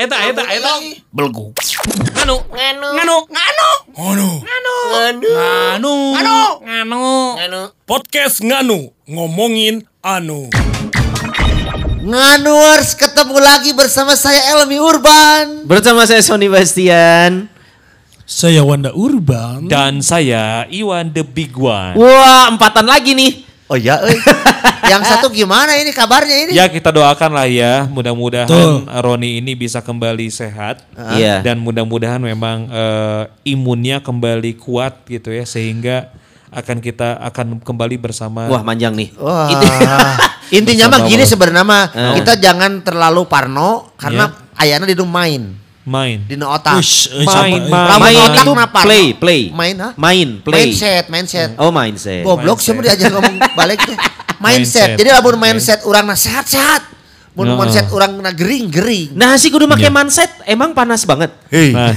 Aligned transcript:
eta 0.00 0.16
eta 0.32 0.42
eta 0.48 0.72
belgu. 1.12 1.52
Nganu, 2.16 2.36
nganu, 2.48 2.86
nganu, 2.96 3.16
nganu, 3.28 3.68
Ngono. 3.92 4.28
nganu, 4.40 4.74
Anu. 5.76 5.94
nganu, 6.16 6.36
nganu, 6.64 7.04
nganu. 7.36 7.60
Podcast 7.84 8.40
Nganu 8.40 8.96
ngomongin 9.04 9.84
anu. 10.00 10.48
Nganuers 12.00 12.96
ketemu 12.96 13.36
lagi 13.44 13.76
bersama 13.76 14.16
saya 14.16 14.56
Elmi 14.56 14.80
Urban 14.80 15.68
Bersama 15.68 16.08
saya 16.08 16.24
Sony 16.24 16.48
Bastian. 16.48 17.52
Saya 18.24 18.64
Wanda 18.64 18.88
Urban. 18.96 19.68
Dan 19.68 20.00
saya 20.00 20.64
Iwan 20.72 21.12
the 21.12 21.20
Big 21.20 21.52
One. 21.52 21.98
Wah, 22.00 22.48
empatan 22.48 22.88
lagi 22.88 23.12
nih. 23.12 23.49
Oh 23.70 23.78
iya 23.78 24.02
euy. 24.02 24.18
Yang 24.90 25.02
satu 25.06 25.30
gimana 25.30 25.78
ini 25.78 25.94
kabarnya 25.94 26.36
ini 26.42 26.50
Ya 26.58 26.66
kita 26.66 26.90
doakan 26.90 27.30
lah 27.30 27.46
ya, 27.46 27.86
mudah-mudahan. 27.86 28.50
Roni 28.98 29.38
ini 29.38 29.54
bisa 29.54 29.78
kembali 29.78 30.26
sehat 30.26 30.82
Iya. 31.14 31.46
dan 31.46 31.62
mudah-mudahan 31.62 32.18
memang 32.18 32.66
eh, 32.66 33.22
imunnya 33.46 34.02
kembali 34.02 34.58
kuat 34.58 35.06
gitu 35.06 35.30
ya 35.30 35.46
sehingga 35.46 36.10
akan 36.50 36.82
kita 36.82 37.22
akan 37.30 37.62
kembali 37.62 38.02
bersama. 38.02 38.50
Wah, 38.50 38.66
manjang 38.66 38.98
nih. 38.98 39.14
Wah. 39.22 39.46
Intinya 40.58 40.90
mah 40.90 41.06
gini 41.06 41.22
sebenarnya 41.22 41.62
mah 41.62 41.84
kita 42.18 42.34
jangan 42.42 42.82
terlalu 42.82 43.22
parno 43.30 43.94
karena 43.94 44.34
ayana 44.58 44.82
di 44.82 44.98
rumah 44.98 45.22
main 45.22 45.54
main. 45.82 46.22
di 46.22 46.36
otak. 46.36 46.76
Uish, 46.76 47.08
uish, 47.10 47.26
Main, 47.26 47.66
apa- 47.66 47.98
main. 47.98 48.14
Lamun 48.14 48.54
main 48.54 48.60
otak 48.60 48.70
parno. 48.70 48.86
play, 48.86 49.04
play. 49.12 49.40
Main 49.50 49.74
ha? 49.76 49.88
Main, 49.94 50.28
play. 50.38 50.70
Mindset, 50.70 51.04
mindset. 51.08 51.48
Oh, 51.56 51.70
mindset. 51.70 52.22
Goblok 52.22 52.58
sih 52.58 52.70
mau 52.70 52.80
diajar 52.80 53.10
ngomong 53.10 53.36
balik 53.58 53.80
teh. 53.80 53.96
Mindset. 54.36 54.38
Mindset. 54.38 54.88
Jadi 54.96 55.08
lamun 55.10 55.36
mindset 55.36 55.80
urang 55.82 56.04
na 56.04 56.14
sehat-sehat. 56.14 57.02
Mun 57.30 57.46
Heeh. 57.46 57.56
mindset 57.56 57.86
urang 57.88 58.18
na 58.18 58.30
gering-gering. 58.30 59.14
Nah, 59.14 59.38
sih 59.38 59.48
kudu 59.48 59.64
make 59.64 59.80
Iya. 59.80 59.88
mindset. 59.88 60.30
Emang 60.44 60.74
panas 60.74 61.02
banget. 61.02 61.30
Nah, 61.70 61.94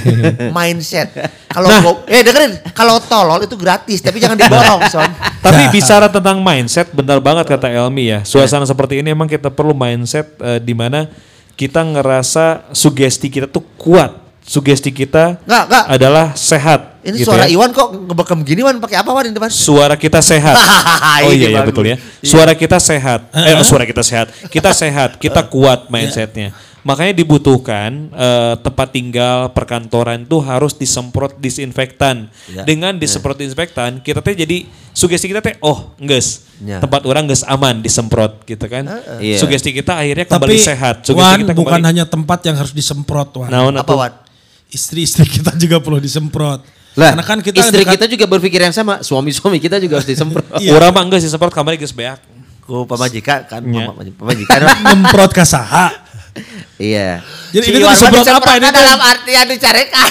mindset. 0.52 1.10
Kalau 1.48 1.70
go- 1.82 2.02
eh 2.06 2.22
dengerin, 2.22 2.62
kalau 2.72 2.98
tolol 3.00 3.42
itu 3.42 3.54
gratis 3.54 3.98
tapi 4.00 4.18
jangan 4.18 4.34
diborong, 4.36 4.82
son. 4.88 5.10
tapi 5.40 5.70
bicara 5.70 6.06
tentang 6.08 6.38
mindset, 6.38 6.90
benar 6.90 7.18
banget 7.18 7.46
kata 7.48 7.66
Elmi 7.68 8.10
ya. 8.10 8.20
Suasana 8.22 8.64
seperti 8.64 9.02
ini 9.02 9.10
emang 9.10 9.26
kita 9.26 9.50
perlu 9.50 9.74
mindset 9.74 10.34
eh, 10.38 10.58
di 10.58 10.74
mana 10.74 11.06
kita 11.54 11.82
ngerasa 11.84 12.74
sugesti 12.74 13.30
kita 13.30 13.46
tuh 13.48 13.64
kuat. 13.78 14.22
Sugesti 14.44 14.92
kita 14.92 15.40
Nggak, 15.48 15.64
nggak. 15.72 15.84
adalah 15.88 16.26
sehat. 16.36 17.00
Ini 17.00 17.16
gitu 17.16 17.32
suara 17.32 17.48
ya. 17.48 17.56
Iwan 17.56 17.72
kok 17.72 17.96
ngebekem 17.96 18.40
gini 18.44 18.60
Wan 18.60 18.76
pakai 18.84 19.00
apa 19.00 19.08
Wan 19.16 19.24
di 19.24 19.32
depan? 19.32 19.48
Suara 19.48 19.96
kita 19.96 20.20
sehat. 20.20 20.60
oh 21.24 21.32
Ini 21.32 21.40
iya 21.40 21.48
ya 21.48 21.64
bagus. 21.64 21.68
betul 21.72 21.86
ya. 21.88 21.98
Suara 22.20 22.52
kita 22.52 22.76
sehat. 22.76 23.32
Eh 23.32 23.56
suara 23.64 23.88
kita 23.88 24.04
sehat. 24.04 24.28
Kita 24.52 24.76
sehat. 24.84 25.16
Kita 25.16 25.48
kuat 25.48 25.88
mindsetnya. 25.88 26.52
Makanya 26.84 27.16
dibutuhkan 27.16 28.12
eh, 28.12 28.56
tempat 28.58 28.92
tinggal 28.92 29.50
perkantoran 29.50 30.22
itu 30.22 30.38
harus 30.38 30.72
disemprot 30.74 31.36
disinfektan. 31.38 32.28
Dengan 32.62 32.94
disemprot 32.94 33.36
disinfektan 33.36 34.00
kita 34.00 34.20
teh 34.20 34.36
jadi 34.36 34.64
sugesti 34.90 35.26
kita 35.26 35.40
teh 35.40 35.56
oh 35.60 35.96
nges 35.98 36.52
Ya. 36.60 36.80
tempat 36.80 37.04
orang 37.04 37.24
nges 37.26 37.44
aman 37.44 37.80
disemprot 37.80 38.44
gitu 38.44 38.64
kan. 38.66 38.84
Iya. 39.18 39.36
Sugesti 39.36 39.72
kita 39.72 39.96
akhirnya 39.96 40.24
kembali 40.26 40.54
Tapi 40.54 40.64
sehat. 40.66 40.96
Sugesti 41.02 41.20
Wan 41.20 41.40
kita 41.42 41.52
bukan 41.54 41.72
kembali. 41.74 41.88
hanya 41.88 42.04
tempat 42.06 42.40
yang 42.44 42.56
harus 42.56 42.72
disemprot 42.72 43.32
Wan. 43.34 43.48
Naon 43.48 43.76
Apa? 43.76 43.92
Wan? 43.94 44.14
Istri-istri 44.70 45.24
kita 45.30 45.56
juga 45.56 45.78
perlu 45.78 45.98
disemprot. 45.98 46.64
Lah, 46.94 47.10
Karena 47.12 47.26
kan 47.26 47.40
kita 47.40 47.58
istri 47.58 47.82
dekat- 47.82 47.96
kita 47.96 48.06
juga 48.08 48.26
berpikir 48.28 48.60
yang 48.60 48.72
sama. 48.72 49.02
Suami-suami 49.02 49.58
kita 49.58 49.76
juga 49.78 49.98
harus 49.98 50.06
disemprot. 50.06 50.46
Iya. 50.60 50.72
Urang 50.72 50.92
mah 50.92 51.04
geus 51.10 51.24
disemprot 51.24 51.50
kamari 51.50 51.76
geus 51.76 51.92
beak. 51.92 52.20
Ku 52.62 52.84
pamajikan 52.84 53.44
kan, 53.44 53.60
Ya. 53.66 53.88
mama- 53.88 54.04
pamajikan. 54.14 54.58
Nyemprot 54.88 55.32
ke 55.32 55.44
saha. 55.44 56.03
Iya. 56.82 57.22
Jadi 57.54 57.66
Si 57.66 57.70
ini 57.74 57.78
tuh 57.82 57.90
disemprot 57.94 58.26
apa 58.26 58.52
ini 58.58 58.68
tuh? 58.70 58.74
dalam 58.82 59.00
artian 59.02 59.46
dicarekan. 59.50 60.10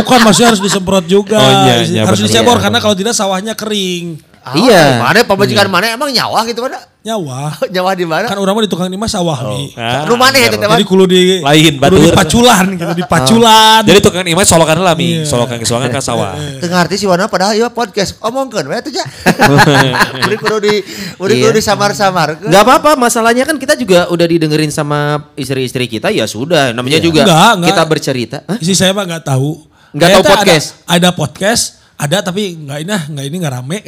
Bukan 0.00 0.18
maksudnya 0.22 0.48
harus 0.54 0.62
disemprot 0.62 1.04
juga. 1.06 1.38
Oh, 1.38 1.52
iya, 1.66 1.74
iya, 1.86 2.02
harus 2.06 2.20
dicebor 2.22 2.58
Iya. 2.58 2.62
karena 2.68 2.78
kalau 2.82 2.94
tidak 2.98 3.14
sawahnya 3.14 3.54
kering. 3.54 4.29
Iya. 4.40 4.98
Mana 4.98 5.20
pamajikan 5.22 5.68
mana 5.68 5.92
emang 5.92 6.08
nyawa 6.08 6.42
gitu 6.44 6.64
mana? 6.64 6.80
Nyawa. 7.00 7.52
Nyawa 7.74 7.90
di 7.92 8.04
mana? 8.04 8.24
Kan 8.24 8.36
orang 8.36 8.52
mah 8.52 8.64
di 8.64 8.68
tukang 8.68 8.84
lima 8.86 9.04
sawah 9.04 9.36
Mi. 9.46 9.72
Ah, 9.72 10.04
Lu 10.04 10.16
mana 10.16 10.36
ya, 10.36 10.48
bener. 10.48 10.60
Teh, 10.60 10.68
Wan? 10.68 10.76
Jadi 10.76 10.84
kudu 10.84 11.04
di 11.04 11.20
Lain, 11.38 11.72
kudu 11.72 11.80
batur. 11.80 12.00
di 12.00 12.10
paculan 12.12 12.64
gitu, 12.70 12.92
di 12.92 13.04
paculan. 13.04 13.80
Jadi 13.82 13.98
tukang 14.00 14.20
imah 14.22 14.44
solokan 14.44 14.76
lah 14.78 14.92
mi, 14.92 15.16
Iya. 15.16 15.24
solokan 15.24 15.56
solokan 15.62 15.88
ke 15.88 16.00
sawah. 16.00 16.36
Tengah 16.56 16.78
arti 16.78 16.96
si 16.96 17.04
Wana 17.04 17.24
padahal 17.24 17.52
ieu 17.54 17.68
podcast 17.70 18.20
omongkeun 18.20 18.64
we 18.64 18.76
atuh 18.76 18.92
ja. 18.92 19.04
Kudu 20.40 20.56
di 20.58 20.74
udah 21.16 21.32
Iya. 21.32 21.48
kudu 21.48 21.56
disamar-samar. 21.56 22.28
Nggak 22.40 22.62
apa-apa, 22.62 22.90
masalahnya 22.96 23.44
kan 23.44 23.56
kita 23.56 23.76
juga 23.76 24.08
udah 24.08 24.26
didengerin 24.26 24.68
sama 24.68 25.30
istri-istri 25.34 25.84
kita, 25.86 26.08
ya 26.08 26.24
sudah. 26.24 26.72
Namanya 26.72 26.98
juga 26.98 27.24
Enggak, 27.24 27.50
enggak. 27.56 27.68
kita 27.70 27.82
bercerita. 27.86 28.36
Hah? 28.44 28.56
Isi 28.56 28.74
saya 28.74 28.92
mah 28.92 29.04
nggak 29.04 29.24
tahu. 29.26 29.56
Nggak 29.90 30.04
Kayaknya 30.06 30.14
tahu 30.14 30.22
ada- 30.22 30.34
podcast? 30.36 30.66
Ada, 30.84 31.08
podcast, 31.10 31.62
ada 32.00 32.24
tapi 32.24 32.56
nggak 32.56 32.78
ini, 32.80 32.90
nggak 33.12 33.24
ini 33.28 33.36
nggak 33.36 33.54
rame. 33.54 33.78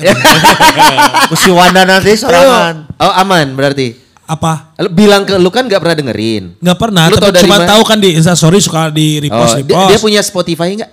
Wanda 1.59 1.83
nanti 1.83 2.13
sorangan. 2.13 2.93
Oh 3.01 3.13
aman 3.13 3.57
berarti. 3.57 3.97
Apa? 4.23 4.73
Lu 4.79 4.89
bilang 4.89 5.25
ke 5.25 5.37
lu 5.37 5.49
kan 5.49 5.65
nggak 5.65 5.81
pernah 5.81 5.97
dengerin. 5.97 6.57
Nggak 6.57 6.79
pernah. 6.79 7.09
Lu 7.09 7.17
tapi 7.17 7.41
cuma 7.41 7.65
tahu 7.65 7.83
kan 7.83 7.99
di 7.99 8.13
Instastory 8.13 8.61
suka 8.61 8.89
di 8.89 9.17
Oh, 9.19 9.23
repost 9.23 9.55
dia, 9.59 9.65
repost. 9.67 9.89
dia 9.89 9.99
punya 9.99 10.21
Spotify 10.21 10.69
nggak? 10.75 10.93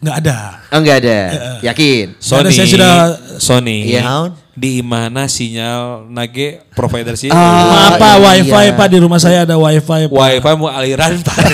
Nggak 0.00 0.16
ada. 0.20 0.38
Oh 0.68 0.78
nggak 0.80 0.96
ada. 1.00 1.18
Yakin. 1.62 2.06
Ada, 2.12 2.20
Sony, 2.20 2.50
saya 2.50 2.66
sudah- 2.66 2.96
Sony, 3.38 3.78
Iya. 3.88 4.00
Naon? 4.04 4.30
Di 4.54 4.78
mana 4.80 5.26
sinyal 5.26 6.06
nage 6.06 6.62
provider 6.72 7.18
sih? 7.18 7.26
Ah, 7.28 7.90
apa 7.90 8.16
iya. 8.16 8.46
wifi 8.46 8.66
pak 8.72 8.86
di 8.86 8.98
rumah 9.02 9.18
saya 9.18 9.42
ada 9.42 9.58
wifi. 9.58 10.06
Pak. 10.06 10.14
Wifi 10.14 10.50
mau 10.54 10.70
aliran 10.70 11.18
Pak. 11.18 11.36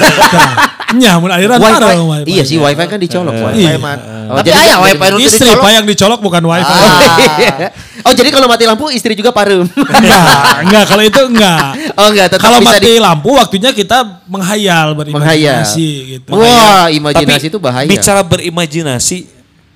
Nya, 0.90 1.22
mun 1.22 1.30
aliran 1.30 1.56
Wifi. 1.56 1.70
parah 1.70 1.94
wifi. 1.96 2.28
Iya 2.28 2.42
sih 2.44 2.58
wifi 2.58 2.84
kan 2.84 2.98
dicolok. 2.98 3.32
Iya. 3.32 3.46
wifi. 3.46 3.62
Wifi 3.62 3.78
man. 3.78 3.98
Oh, 4.30 4.36
Tapi 4.36 4.46
jadi 4.46 4.58
aya 4.58 4.74
kan 4.74 4.84
wifi 4.84 5.00
teu 5.00 5.18
Istri 5.18 5.48
dicolok. 5.48 5.62
pak 5.62 5.70
yang 5.72 5.84
dicolok 5.88 6.20
bukan 6.20 6.42
wifi. 6.44 6.72
Ah. 6.76 7.70
oh 8.06 8.12
jadi 8.12 8.28
kalau 8.28 8.46
mati 8.50 8.64
lampu 8.68 8.84
istri 8.92 9.12
juga 9.14 9.30
parum. 9.30 9.64
enggak, 9.64 10.24
enggak 10.66 10.84
kalau 10.84 11.02
itu 11.02 11.20
enggak. 11.24 11.60
oh 11.96 12.06
enggak, 12.10 12.26
tetap 12.28 12.42
Kalau 12.42 12.58
bisa 12.60 12.76
mati 12.76 12.84
di 12.84 12.92
lampu 12.98 13.30
waktunya 13.32 13.70
kita 13.72 13.98
menghayal 14.26 14.92
menghayal. 14.92 15.16
berimajinasi 15.64 15.88
gitu. 16.18 16.30
Wah, 16.36 16.92
imajinasi 16.92 17.46
Tapi 17.46 17.52
itu 17.54 17.58
bahaya. 17.62 17.88
Bicara 17.88 18.20
berimajinasi, 18.20 19.18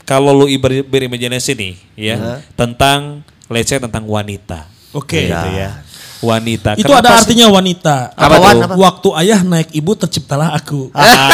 kalau 0.05 0.33
lu 0.35 0.47
iber- 0.47 0.85
berimajinasi 0.85 1.51
nih, 1.53 1.75
ya 1.95 2.17
tentang 2.55 3.21
let's 3.47 3.67
say 3.67 3.77
tentang 3.77 4.05
wanita. 4.05 4.69
Oke. 4.93 5.27
Gitu 5.27 5.49
ya. 5.53 5.83
Wanita. 6.21 6.73
Itu 6.75 6.89
Kenapa 6.89 7.05
ada 7.05 7.11
sih- 7.13 7.21
artinya 7.21 7.47
wanita. 7.49 7.97
Apa? 8.17 8.37
Apa? 8.41 8.75
Waktu 8.75 9.09
ayah 9.21 9.41
naik 9.41 9.69
ibu 9.73 9.93
terciptalah 9.93 10.53
aku. 10.53 10.89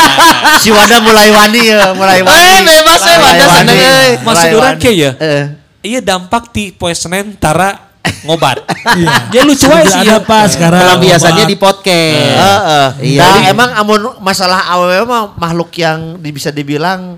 Si 0.62 0.68
Wanda 0.68 0.98
mulai 0.98 1.30
wani 1.30 1.60
ya, 1.62 1.94
mulai 1.94 2.20
wani. 2.20 2.36
Eh, 2.36 2.60
bebas, 2.60 3.00
eh, 3.00 3.06
Mulai 3.06 3.22
Wanda 3.22 3.44
wani. 3.46 3.56
seneng, 3.56 3.78
eh. 3.78 4.10
Maksud 4.20 4.48
kayak 4.76 4.96
ya. 4.96 5.10
Eh. 5.16 5.44
Iya 5.80 6.00
dampak 6.02 6.52
ti 6.52 6.68
poe 6.70 6.92
Senin 6.92 7.32
tara 7.34 7.88
ngobat. 8.26 8.60
Iya. 8.98 9.08
Ya 9.30 9.42
lucu 9.46 9.64
aja 9.64 9.86
sih 9.86 10.02
ada 10.02 10.10
ya. 10.10 10.18
apa 10.18 10.38
sekarang? 10.50 10.80
Pelampiasannya 10.82 11.44
obat. 11.44 11.52
di 11.52 11.56
podcast. 11.56 12.40
Heeh. 12.42 12.88
Iya. 13.06 13.20
Nah, 13.22 13.30
Jadi- 13.30 13.46
emang 13.48 13.70
amun 13.72 14.00
masalah 14.18 14.60
awewe 14.68 15.06
mah 15.06 15.32
makhluk 15.38 15.70
yang 15.78 16.18
di- 16.18 16.34
bisa 16.34 16.50
dibilang 16.50 17.16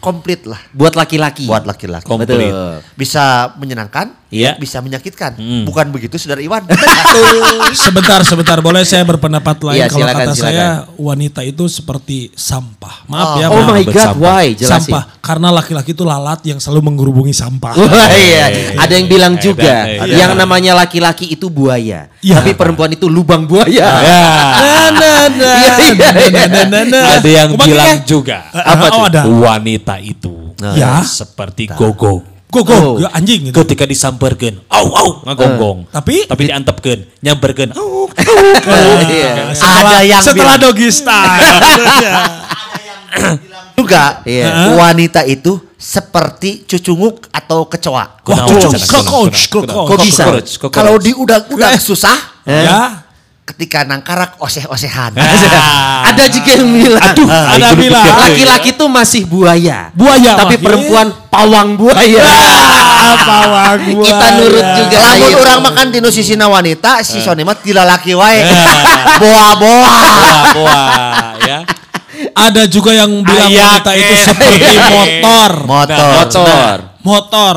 komplit 0.00 0.48
lah 0.48 0.58
buat 0.72 0.96
laki-laki. 0.96 1.44
buat 1.46 1.68
laki-laki. 1.68 2.08
Komplit. 2.08 2.50
Betul. 2.50 2.80
Bisa 2.96 3.52
menyenangkan, 3.60 4.16
Iya. 4.30 4.54
bisa 4.56 4.78
menyakitkan. 4.78 5.34
Hmm. 5.34 5.62
Bukan 5.62 5.90
begitu 5.90 6.14
Saudara 6.14 6.38
Iwan. 6.38 6.62
Sebentar, 7.76 8.22
sebentar. 8.22 8.58
Boleh 8.58 8.82
saya 8.82 9.02
berpendapat 9.02 9.58
lain 9.60 9.76
Iya, 9.76 9.86
kalau 9.86 10.06
silakan, 10.06 10.22
kata 10.22 10.32
silakan. 10.32 10.54
saya 10.54 10.66
wanita 10.96 11.40
itu 11.42 11.64
seperti 11.66 12.18
sampah. 12.32 13.06
Maaf 13.06 13.28
Oh. 13.28 13.36
ya, 13.36 13.46
Oh 13.48 13.58
maaf. 13.58 13.70
my 13.70 13.82
god, 13.82 13.90
Bersampah. 13.90 14.20
why? 14.20 14.46
Jelasin. 14.52 14.70
Sampah. 14.86 15.02
Karena 15.20 15.48
laki-laki 15.50 15.90
itu 15.90 16.02
lalat 16.02 16.40
yang 16.44 16.58
selalu 16.58 16.80
menggerubungi 16.84 17.30
sampah. 17.30 17.74
Wah 17.76 18.08
iya, 18.12 18.74
ada 18.76 18.92
yang 18.92 19.06
bilang 19.06 19.34
juga 19.36 19.86
yang 20.04 20.32
namanya 20.32 20.74
laki-laki 20.74 21.26
itu 21.28 21.46
buaya, 21.46 22.08
Iya. 22.20 22.38
tapi 22.38 22.54
perempuan 22.54 22.90
itu 22.90 23.06
lubang 23.06 23.44
buaya. 23.44 23.68
Ya. 23.68 23.90
Nah, 24.00 24.90
nah, 24.90 25.22
nah, 25.28 25.54
Iya, 25.56 25.74
iya, 25.76 26.08
nah, 26.08 26.10
iya. 26.16 26.30
nah, 26.30 26.46
nah, 26.46 26.64
nah, 26.64 26.82
nah. 26.86 27.04
Ada 27.16 27.30
yang 27.30 27.50
bilang 27.56 27.88
ya? 27.92 28.04
juga 28.04 28.38
Apa 28.50 28.86
tuh? 28.88 28.96
Oh, 28.96 29.06
ada. 29.06 29.20
wanita 29.26 29.94
itu 29.98 30.34
Ya. 30.74 31.00
seperti 31.00 31.66
gogo. 31.68 32.22
Go, 32.50 32.60
go, 32.60 32.74
Oh. 32.74 32.94
ya, 32.98 33.08
anjing 33.14 33.46
gitu. 33.46 33.62
Ketika 33.62 33.86
disamperkeun, 33.86 34.58
au 34.66 34.86
au 34.90 35.08
ngagonggong. 35.22 35.86
Tapi 35.88 36.26
Tapi 36.26 36.42
diantepkeun, 36.44 37.00
nyamperkeun. 37.22 37.70
Au. 37.72 38.10
Iya. 39.06 39.54
setelah, 39.54 39.82
Ada 39.86 39.98
yang 40.02 40.18
setelah 40.20 40.58
bilang- 40.58 40.62
doggy 40.66 40.90
style. 40.90 41.38
juga 43.78 44.22
Iya. 44.22 44.76
wanita 44.76 45.22
itu 45.24 45.58
seperti 45.74 46.68
cucunguk 46.68 47.30
atau 47.30 47.64
kecoa. 47.64 48.20
Wah, 48.20 48.44
bisa? 48.46 48.68
Cockroach, 48.84 49.48
cockroach. 49.48 50.18
Kalau 50.68 50.98
di 50.98 51.14
udah-udah 51.14 51.78
susah, 51.78 52.16
Ya. 52.44 53.04
Ketika 53.50 53.82
nangkarak 53.82 54.38
oseh-osehan. 54.38 55.14
Ada 56.10 56.24
juga 56.30 56.50
yang 56.54 56.70
bilang. 56.70 57.02
Aduh, 57.02 57.26
Ah, 57.30 57.54
ada 57.54 57.68
bilang. 57.74 58.02
Laki-laki 58.02 58.70
tuh 58.74 58.88
masih 58.90 59.26
buaya. 59.26 59.90
Buaya, 59.94 60.38
Tapi 60.38 60.56
wah, 60.58 60.62
perempuan 60.62 61.08
pawang 61.30 61.74
buaya. 61.78 62.22
Apa 63.10 63.36
wah 63.46 63.74
gua. 63.78 64.06
Kita 64.06 64.26
nurut 64.38 64.66
juga. 64.78 64.96
Lamun 65.02 65.28
Ayo. 65.28 65.36
orang 65.42 65.60
makan 65.66 65.86
di 65.92 65.98
sisina 66.10 66.46
wanita, 66.50 67.02
si 67.06 67.18
Sony 67.22 67.42
mah 67.46 67.54
tidak 67.58 67.86
laki 67.86 68.14
wae. 68.16 68.40
Boa-boa. 69.22 69.94
Boa, 69.94 70.40
boa, 70.54 70.82
ya. 71.46 71.58
Ada 72.36 72.68
juga 72.68 72.92
yang 72.92 73.24
bilang 73.24 73.48
Ayak, 73.48 73.80
wanita 73.80 73.90
itu 73.96 74.14
eh. 74.14 74.22
seperti 74.24 74.66
motor. 74.96 75.50
Motor. 75.64 76.08
Motor. 76.12 76.76
Motor 77.00 77.56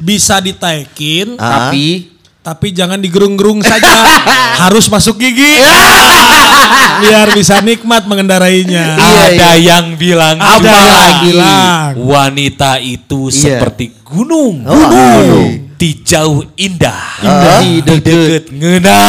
bisa 0.00 0.38
ditaikin, 0.40 1.36
Ah. 1.36 1.68
Tapi 1.68 2.08
tapi 2.50 2.74
jangan 2.74 2.98
digerung-gerung 2.98 3.62
saja. 3.62 3.86
Harus 4.66 4.90
masuk 4.90 5.22
gigi. 5.22 5.54
Biar 7.06 7.30
bisa 7.30 7.62
nikmat 7.62 8.10
mengendarainya. 8.10 8.98
Iya, 8.98 9.22
Ada 9.30 9.50
yang 9.54 9.86
bilang 9.94 10.34
Ada 10.34 10.66
yang 10.74 11.14
bilang. 11.22 11.90
wanita 12.02 12.82
itu 12.82 13.30
Iya. 13.30 13.62
seperti 13.62 13.94
gunung. 14.02 14.66
Oh, 14.66 14.74
gunung. 14.74 15.69
Di 15.80 16.04
jauh 16.04 16.44
indah. 16.60 17.24
Indah 17.24 17.56
di 17.64 17.80
Di 17.80 17.96
deket 18.04 18.44
ngena. 18.52 19.00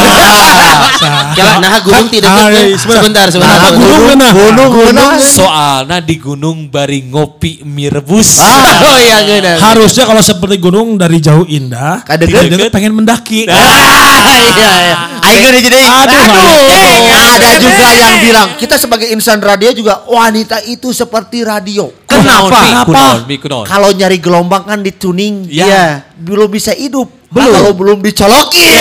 Kela 1.36 1.60
nah 1.60 1.82
gunung 1.84 2.08
tidak 2.08 2.30
Ah, 2.32 2.48
iya, 2.48 2.78
sebentar, 2.80 3.28
sebentar. 3.28 3.28
sebentar. 3.28 3.58
Nah, 3.60 3.72
gunung 3.76 4.02
mana? 4.08 4.28
Gunung, 4.32 4.70
gunung. 4.72 5.12
Soalnya 5.20 6.00
di 6.00 6.16
gunung 6.16 6.72
bari 6.72 7.04
ngopi 7.04 7.66
mie 7.68 7.92
rebus. 7.92 8.40
Oh 8.40 8.96
iya 9.02 9.20
geuna. 9.26 9.60
Harusnya 9.60 10.08
kalau 10.08 10.24
seperti 10.24 10.62
gunung 10.62 10.96
dari 10.96 11.20
jauh 11.20 11.44
indah, 11.44 12.08
Kadeket. 12.08 12.48
tidak 12.48 12.72
pengen 12.72 12.96
mendaki. 12.96 13.50
Ah, 13.52 14.32
iya, 14.56 14.72
iya. 14.80 14.96
Ayo 15.28 15.48
jadi. 15.60 15.80
Aduh, 15.82 16.24
Eh, 16.72 17.12
ada 17.12 17.50
juga 17.58 17.88
yang 17.92 18.16
bilang 18.22 18.48
kita 18.56 18.76
sebagai 18.78 19.12
insan 19.12 19.42
radio 19.42 19.74
juga 19.74 20.06
wanita 20.08 20.64
itu 20.64 20.94
seperti 20.94 21.44
radio. 21.44 21.90
Kenapa? 22.06 22.86
Kunaon. 22.86 23.66
Kalau 23.66 23.90
nyari 23.90 24.22
gelombang 24.22 24.62
kan 24.62 24.80
di 24.80 24.94
tuning, 24.94 25.50
Ya. 25.50 25.66
ya 25.66 25.86
belum 26.22 26.54
bisa 26.54 26.61
hidup. 26.70 27.10
Belum. 27.34 27.50
Kalau 27.50 27.72
belum 27.74 27.98
dicolokin. 28.04 28.78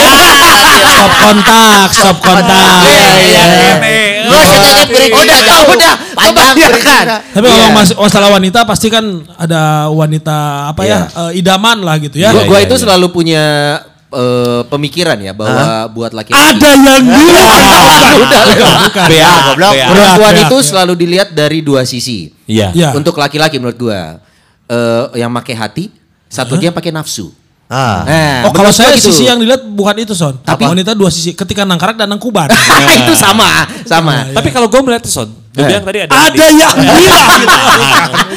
Stop 0.91 1.13
kontak, 1.17 1.89
stop 1.95 2.17
kontak. 2.21 2.85
Iya, 2.85 3.09
iya. 3.17 3.45
Lu 4.27 4.37
sejajar 4.37 4.87
break 4.87 5.11
Udah, 5.17 5.39
tahu. 5.41 5.65
udah. 5.75 5.95
Panjang. 6.13 6.55
Tapi 7.33 7.47
Iya. 7.47 7.55
kalau 7.57 7.69
mas- 7.73 7.97
masalah 7.97 8.29
wanita 8.31 8.67
pasti 8.69 8.93
kan 8.93 9.05
ada 9.35 9.89
wanita 9.89 10.69
apa 10.69 10.83
ya 10.85 11.09
eh, 11.09 11.41
idaman 11.41 11.81
lah 11.81 11.97
gitu 11.97 12.21
ya. 12.21 12.31
Gua, 12.31 12.45
gua 12.45 12.59
iya, 12.61 12.67
itu 12.69 12.77
iya. 12.77 12.83
selalu 12.85 13.07
punya 13.09 13.43
eh, 14.11 14.61
pemikiran 14.67 15.19
ya 15.23 15.33
bahwa 15.33 15.87
buat 15.89 16.11
laki-laki 16.11 16.43
Ada 16.43 16.71
yang 16.75 17.07
bilang. 17.07 17.63
Udah, 18.21 18.43
Bukan. 18.91 19.09
Goblok. 19.55 19.75
perempuan 19.79 20.35
itu 20.37 20.57
selalu 20.61 20.93
dilihat 20.99 21.29
dari 21.31 21.63
dua 21.63 21.87
sisi. 21.87 22.35
Iya. 22.45 22.75
Iya. 22.75 22.89
Untuk 22.93 23.15
laki-laki 23.15 23.57
menurut 23.63 23.79
gua 23.79 24.19
eh, 24.67 25.05
yang 25.17 25.31
pakai 25.33 25.55
hati, 25.55 25.85
satu 26.27 26.55
lagi 26.55 26.67
yang 26.67 26.77
pakai 26.77 26.91
nafsu. 26.91 27.31
Ah. 27.71 28.03
Nah, 28.03 28.39
Oh 28.45 28.53
kalau 28.53 28.69
saya 28.69 28.99
gitu. 28.99 29.09
sisi 29.09 29.25
yang 29.25 29.39
dilihat 29.39 29.63
bukan 29.63 29.95
itu 29.97 30.11
son. 30.11 30.35
Tapi 30.37 30.67
wanita 30.67 30.91
dua 30.91 31.07
sisi. 31.07 31.33
Ketika 31.33 31.63
nangkarak 31.63 31.95
dan 31.95 32.11
nangkuban. 32.11 32.51
itu 32.99 33.15
sama, 33.15 33.47
sama. 33.87 34.27
Tapi 34.29 34.51
kalau 34.51 34.67
gue 34.67 34.81
melihat 34.83 35.07
Son, 35.07 35.31
lu 35.31 35.63
Eh. 35.63 35.67
bilang 35.67 35.85
tadi 35.85 35.99
ada 36.03 36.11
ada 36.11 36.47
yang 36.51 36.75
bilang. 36.83 36.99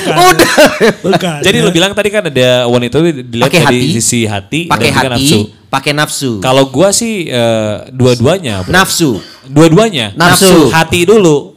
Udah. 0.05 0.53
Bukan. 1.01 1.39
Jadi 1.41 1.57
lu 1.59 1.69
bilang 1.71 1.91
tadi 1.91 2.09
kan 2.09 2.23
ada 2.23 2.65
wanita 2.65 2.95
itu 2.99 3.25
dilihat 3.25 3.49
dari 3.49 3.65
hati. 3.65 3.89
sisi 3.91 4.19
hati 4.25 4.59
Pakai 4.69 4.89
dan 4.89 4.97
hati, 5.01 5.09
nafsu. 5.25 5.39
pakai 5.67 5.91
nafsu. 5.93 6.31
Kalau 6.37 6.69
gua 6.69 6.93
sih 6.93 7.25
eh, 7.25 7.75
dua-duanya. 7.89 8.61
Nafsu. 8.67 9.17
Dua-duanya. 9.43 10.13
Nafsu. 10.13 10.69
Hati 10.69 11.03
dulu. 11.03 11.52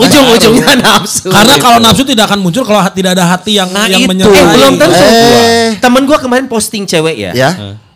Ujung-ujungnya 0.00 0.74
nafsu. 0.78 1.28
Karena 1.28 1.54
kalau 1.56 1.78
nafsu 1.78 2.02
tidak 2.02 2.24
akan 2.26 2.40
muncul 2.40 2.62
kalau 2.62 2.80
tidak 2.90 3.12
ada 3.12 3.28
hati 3.28 3.54
yang 3.54 3.68
Nah, 3.68 3.84
yang 3.84 4.04
menyertai. 4.04 4.32
Eh 4.32 4.44
belum 4.50 4.72
tentu. 4.76 5.04
Eh. 5.04 5.68
Temen 5.76 6.02
gua 6.04 6.16
kemarin 6.16 6.46
posting 6.46 6.84
cewek 6.84 7.16
ya. 7.16 7.32
Ya. 7.32 7.50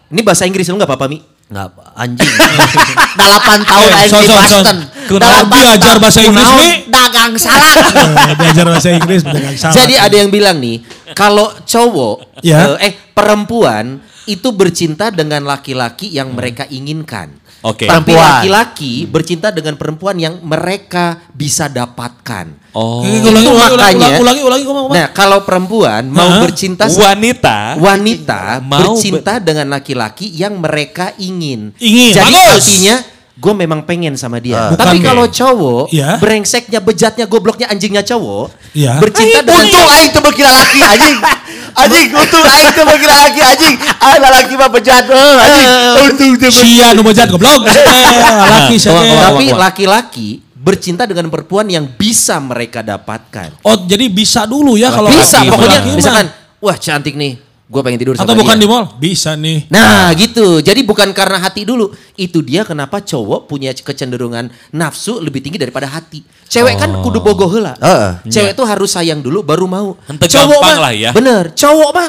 Ini 0.07 0.21
bahasa 0.21 0.45
Inggris 0.45 0.67
lu 0.67 0.77
gak 0.77 0.87
apa-apa 0.87 1.09
Mi? 1.09 1.19
Nggak 1.45 1.77
anjing. 1.93 2.25
Delapan 3.21 3.59
tahun 3.63 3.85
Eh, 3.87 3.99
aing 3.99 4.11
son, 4.11 4.23
di. 4.23 4.29
Boston. 4.31 4.77
Delapan 5.11 5.45
belajar 5.47 5.79
tahun. 5.93 6.01
bahasa 6.01 6.21
Inggris, 6.21 6.49
Mi? 6.51 6.69
Dagang 6.89 7.33
salad. 7.37 7.77
Eh, 8.25 8.35
Belajar 8.35 8.65
bahasa 8.67 8.89
Inggris 8.91 9.21
dengan 9.23 9.53
salah. 9.55 9.75
Jadi 9.75 9.95
ada 9.95 10.17
yang 10.17 10.31
bilang 10.31 10.57
nih, 10.57 10.81
kalau 11.13 11.53
cowok 11.63 12.41
Ya. 12.41 12.77
eh, 12.77 12.89
eh 12.89 12.93
perempuan 13.13 14.01
itu 14.25 14.49
bercinta 14.51 15.13
dengan 15.13 15.45
laki-laki 15.45 16.09
yang 16.09 16.33
mereka 16.33 16.65
inginkan. 16.67 17.37
Oke. 17.65 17.89
Tapi 17.89 18.13
Perempuan. 18.13 18.45
laki-laki 18.45 18.93
bercinta 19.09 19.49
dengan 19.49 19.75
perempuan 19.75 20.21
yang 20.21 20.37
mereka 20.45 21.25
bisa 21.33 21.65
dapatkan. 21.65 22.77
Oh. 22.77 23.01
Ulangi, 23.01 23.17
Itu 23.17 23.29
ulangi, 23.51 23.73
ulangi, 23.73 23.75
makanya- 23.97 24.21
ulangi, 24.21 24.43
ulangi, 24.45 24.65
ngomong 24.69 24.85
apa? 24.85 24.95
Nah, 24.95 25.07
kalau 25.11 25.39
perempuan 25.43 26.03
mau 26.07 26.29
Hah? 26.29 26.43
bercinta 26.45 26.85
Wanita. 26.87 27.81
wanita 27.81 28.61
Mau 28.61 28.93
bercinta 28.93 29.41
dengan 29.41 29.73
laki-laki 29.73 30.29
yang 30.29 30.61
mereka 30.61 31.17
ingin. 31.17 31.73
Ingin. 31.81 32.13
Jadi 32.13 32.37
Bagus. 32.37 32.53
artinya 32.61 32.97
gue 33.35 33.55
memang 33.57 33.83
pengen 33.83 34.15
sama 34.15 34.39
dia. 34.39 34.71
Bukan. 34.71 34.79
Tapi 34.79 34.97
kalau 35.01 35.27
cowok, 35.27 35.91
Iya. 35.91 36.21
brengseknya, 36.21 36.79
bejatnya, 36.79 37.27
gobloknya, 37.27 37.67
anjingnya 37.67 38.05
cowok, 38.05 38.53
Iya. 38.73 39.01
bercinta 39.01 39.41
dengan 39.41 39.65
Untung 39.65 39.89
aing 39.89 40.13
berkira 40.15 40.51
laki 40.53 40.79
anjing. 40.79 41.17
Anjing, 41.75 42.09
untung 42.11 42.41
aing 42.41 42.71
teu 42.71 42.87
berkira 42.87 43.15
laki 43.19 43.41
anjing. 43.43 43.75
Ah 43.99 44.17
laki 44.17 44.55
mah 44.55 44.71
bejat 44.71 45.05
eh, 45.05 45.43
anjing. 45.43 45.69
Untung 46.07 46.33
teu 46.39 46.51
Sia 46.51 46.95
nu 46.95 47.03
bejat 47.03 47.27
goblok. 47.27 47.67
Eh, 47.75 48.07
laki 48.47 48.77
teh. 48.79 48.91
wah. 48.91 49.03
Tapi 49.29 49.45
laki-laki 49.51 50.29
bercinta 50.55 51.05
dengan 51.05 51.29
perempuan 51.29 51.69
yang 51.69 51.85
bisa 51.85 52.41
mereka 52.41 52.81
dapatkan. 52.81 53.61
Oh, 53.61 53.85
jadi 53.85 54.09
bisa 54.09 54.49
dulu 54.49 54.81
ya 54.81 54.89
kalau 54.89 55.13
bisa, 55.13 55.45
laki- 55.45 55.51
pokoknya 55.53 55.79
laki 55.83 55.91
misalkan, 55.93 56.27
wah 56.57 56.77
cantik 56.79 57.15
nih, 57.15 57.37
gue 57.75 57.83
pengen 57.83 57.99
tidur 57.99 58.15
sama 58.15 58.25
atau 58.25 58.39
bukan 58.39 58.55
dia. 58.55 58.63
di 58.63 58.67
mall, 58.71 58.85
bisa 58.95 59.35
nih. 59.35 59.67
Nah 59.67 60.15
gitu, 60.15 60.63
jadi 60.63 60.79
bukan 60.81 61.11
karena 61.11 61.43
hati 61.43 61.67
dulu. 61.67 61.91
Itu 62.15 62.39
dia 62.39 62.63
kenapa 62.63 63.03
cowok 63.03 63.45
punya 63.45 63.75
kecenderungan 63.75 64.47
nafsu 64.71 65.19
lebih 65.19 65.43
tinggi 65.43 65.59
daripada 65.59 65.91
hati. 65.91 66.23
Cewek 66.47 66.79
kan 66.79 67.03
kudu 67.03 67.19
bogoh 67.19 67.51
heula. 67.51 67.75
Heeh. 67.77 68.31
Cewek 68.31 68.55
tuh 68.55 68.63
harus 68.63 68.87
sayang 68.89 69.19
dulu 69.19 69.43
baru 69.43 69.67
mau. 69.67 69.99
Henteu 70.07 70.31
Cowok 70.31 70.61
mah, 70.63 70.79
lah 70.81 70.93
ya. 70.95 71.11
Bener, 71.11 71.51
cowok 71.51 71.91
mah 71.91 72.09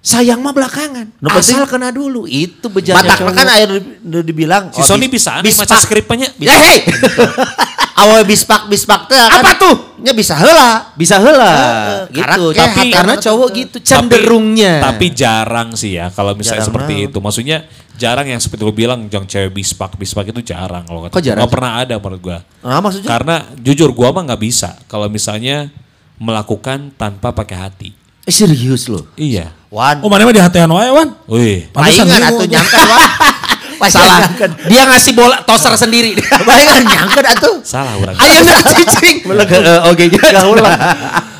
sayang 0.00 0.38
mah 0.38 0.50
belakangan. 0.50 1.06
Penting- 1.16 1.54
Asal 1.54 1.66
kena 1.66 1.90
dulu, 1.90 2.26
itu 2.26 2.66
bejatnya 2.66 3.06
Matak 3.06 3.18
cowok. 3.20 3.32
kan 3.32 3.46
nu 4.02 4.18
dibilang 4.20 4.70
Si 4.70 4.82
Sony 4.82 5.06
bisa 5.06 5.38
nih 5.38 5.50
bispak. 5.50 5.66
maca 5.66 5.76
skripnya. 5.78 6.28
Ya 6.36 6.50
hei, 6.52 6.82
Awal 7.96 8.22
bispak 8.22 8.68
bispak 8.68 9.08
teh 9.08 9.16
kan. 9.16 9.40
Apa 9.40 9.56
tuh? 9.56 9.74
Nya 9.96 10.12
bisa 10.12 10.36
heula. 10.36 10.92
bisa 10.92 11.16
heula 11.16 11.48
Heeh, 11.48 12.00
gitu. 12.12 12.52
Tapi 12.52 12.60
hati 12.76 12.88
karena 12.92 13.14
cowok 13.16 13.48
itu. 13.50 13.58
gitu 13.58 13.76
cenderungnya. 13.82 14.84
Tapi, 14.84 15.08
tapi 15.08 15.16
jarang 15.16 15.68
sih 15.72 15.96
ya 15.96 16.12
kalau 16.12 16.32
misalnya 16.32 16.60
Jarang 16.60 16.68
seperti 16.68 16.92
banget. 16.94 17.08
itu. 17.08 17.18
Maksudnya 17.18 17.58
jarang 17.96 18.26
yang 18.28 18.36
seperti 18.36 18.62
lu 18.62 18.70
bilang 18.70 19.08
yang 19.08 19.24
cewek 19.24 19.48
bispak 19.50 19.96
bispak 19.96 20.28
itu 20.28 20.44
jarang 20.44 20.84
kalau 20.84 21.00
kata 21.02 21.10
Kok 21.10 21.14
gua. 21.14 21.24
jarang 21.24 21.40
Nggak 21.40 21.48
sih? 21.48 21.56
pernah 21.56 21.72
ada 21.74 21.94
menurut 21.96 22.20
gua. 22.20 22.38
Nah, 22.60 22.80
maksudnya 22.80 23.08
Karena 23.08 23.36
jujur 23.56 23.90
gua 23.90 24.08
mah 24.12 24.22
nggak 24.26 24.42
bisa 24.42 24.76
kalau 24.84 25.08
misalnya 25.08 25.72
melakukan 26.16 26.92
tanpa 26.92 27.32
pakai 27.32 27.56
hati. 27.58 27.90
Eh, 28.22 28.34
serius 28.34 28.88
loh. 28.88 29.06
Iya. 29.14 29.54
wan. 29.68 30.02
Oh, 30.02 30.08
mana 30.08 30.24
mah 30.24 30.32
di 30.32 30.42
hatian 30.42 30.66
wae, 30.68 30.90
Wan. 30.90 31.14
Wih. 31.26 31.68
Pantesan 31.70 32.10
atuh 32.10 32.44
nyangkat 32.44 32.82
wan. 32.82 33.00
Salah. 33.88 34.28
Dia 34.66 34.82
ngasih 34.88 35.12
bola 35.12 35.40
toser 35.44 35.72
sendiri. 35.76 36.16
Palingan 36.48 36.82
nyangket 36.84 37.24
atuh. 37.36 37.56
Salah 37.60 37.94
orang. 38.00 38.16
Ayo 38.16 38.38
nak 38.42 38.64
cicing. 38.72 39.16
Eh, 39.56 39.90
Oke. 39.90 40.08
Gaul 40.10 40.58
lah. 40.58 40.76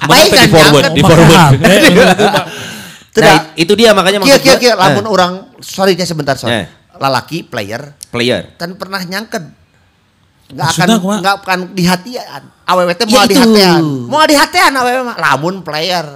Mana 0.05 0.25
Palingan 0.29 0.43
di 0.45 0.51
forward, 0.53 0.85
nyangket. 0.85 0.93
di 0.99 1.03
forward. 1.03 2.47
Nah, 3.17 3.39
itu 3.57 3.73
dia 3.73 3.97
makanya 3.97 4.21
maksud 4.21 4.45
kia 4.45 4.61
kia 4.61 4.73
eh, 4.73 4.77
lamun 4.77 5.09
orang 5.09 5.33
sorry 5.65 5.97
nya 5.97 6.05
sebentar 6.05 6.37
sorry. 6.37 6.65
Eh. 6.65 6.67
Lalaki 7.01 7.45
player 7.45 7.97
player. 8.13 8.53
kan 8.61 8.77
pernah 8.77 9.01
nyangket. 9.01 9.45
Enggak 10.53 10.69
akan 10.77 10.89
enggak 11.25 11.35
akan 11.43 11.61
di 11.73 11.85
hatian. 11.89 12.43
Awewe 12.69 12.93
teh 12.93 13.09
Ya 13.09 13.17
mau 13.17 13.25
di 13.25 13.35
itu. 13.35 13.41
hatian. 13.41 13.83
Mau 14.07 14.21
di 14.29 14.37
hatian 14.37 14.73
awewe 14.77 15.01
mah 15.01 15.17
lamun 15.17 15.65
player. 15.65 16.07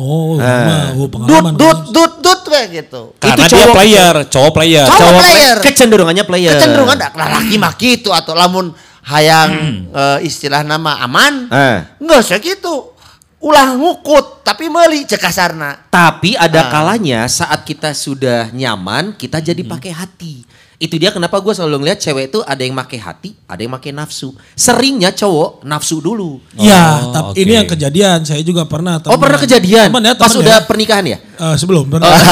Oh, 0.00 0.40
mah, 0.40 0.96
oh, 0.96 1.08
pengalaman. 1.12 1.52
dut 1.60 1.92
dut 1.92 1.92
dut 1.92 2.09
kayak 2.40 2.68
gitu. 2.70 3.02
Karena 3.16 3.34
Itu 3.36 3.42
dia 3.42 3.50
cowok- 3.56 3.74
player, 3.74 4.14
cowok 4.26 4.52
player. 4.52 4.86
Cowok 4.86 4.98
Cowok 4.98 5.12
player. 5.16 5.34
player. 5.34 5.56
Kecenderungannya 5.60 6.24
player. 6.24 6.52
Kecenderungan 6.54 6.96
dak 6.96 7.14
lalaki 7.14 7.54
mah 7.56 7.72
gitu 7.74 8.10
atau 8.10 8.32
lamun 8.32 8.66
hayang 9.02 9.50
eh, 9.88 10.18
istilah 10.22 10.62
nama 10.62 11.00
aman. 11.00 11.48
Eh. 11.48 11.78
Enggak 11.98 12.18
usah 12.20 12.38
gitu. 12.38 12.94
Ulah 13.40 13.72
ngukut 13.72 14.44
tapi 14.44 14.68
meuli 14.68 15.02
cek 15.02 15.16
kasarna. 15.18 15.88
Tapi 15.88 16.36
ada 16.36 16.60
Ah. 16.60 16.68
kalanya 16.68 17.24
saat 17.24 17.64
kita 17.64 17.90
sudah 17.90 18.52
nyaman, 18.52 19.16
kita 19.16 19.40
jadi 19.40 19.64
pakai 19.64 19.90
hati. 19.90 20.44
Itu 20.80 20.96
dia 20.96 21.12
kenapa 21.12 21.36
gue 21.36 21.52
selalu 21.52 21.84
ngeliat 21.84 22.00
cewek 22.00 22.24
itu 22.26 22.40
ada 22.40 22.56
yang 22.58 22.72
make 22.72 22.96
hati, 22.96 23.36
ada 23.44 23.60
yang 23.60 23.68
make 23.68 23.92
nafsu. 23.92 24.32
Seringnya 24.56 25.12
cowok 25.12 25.60
nafsu 25.62 26.00
dulu. 26.00 26.40
Ya, 26.56 27.04
Oh, 27.04 27.12
tapi 27.12 27.30
oke. 27.30 27.38
ini 27.38 27.52
yang 27.52 27.68
kejadian. 27.68 28.24
Saya 28.24 28.40
juga 28.40 28.64
pernah. 28.64 28.96
Oh 28.96 29.04
temen- 29.06 29.20
pernah 29.20 29.38
kejadian? 29.38 29.92
Temen 29.92 30.02
ya, 30.02 30.14
Pas 30.16 30.26
temen 30.26 30.40
udah 30.40 30.56
ya. 30.56 30.64
pernikahan 30.64 31.04
ya? 31.04 31.18
Eh, 31.20 31.54
sebelum. 31.54 31.84
pernah. 31.86 32.08
Jadi 32.08 32.24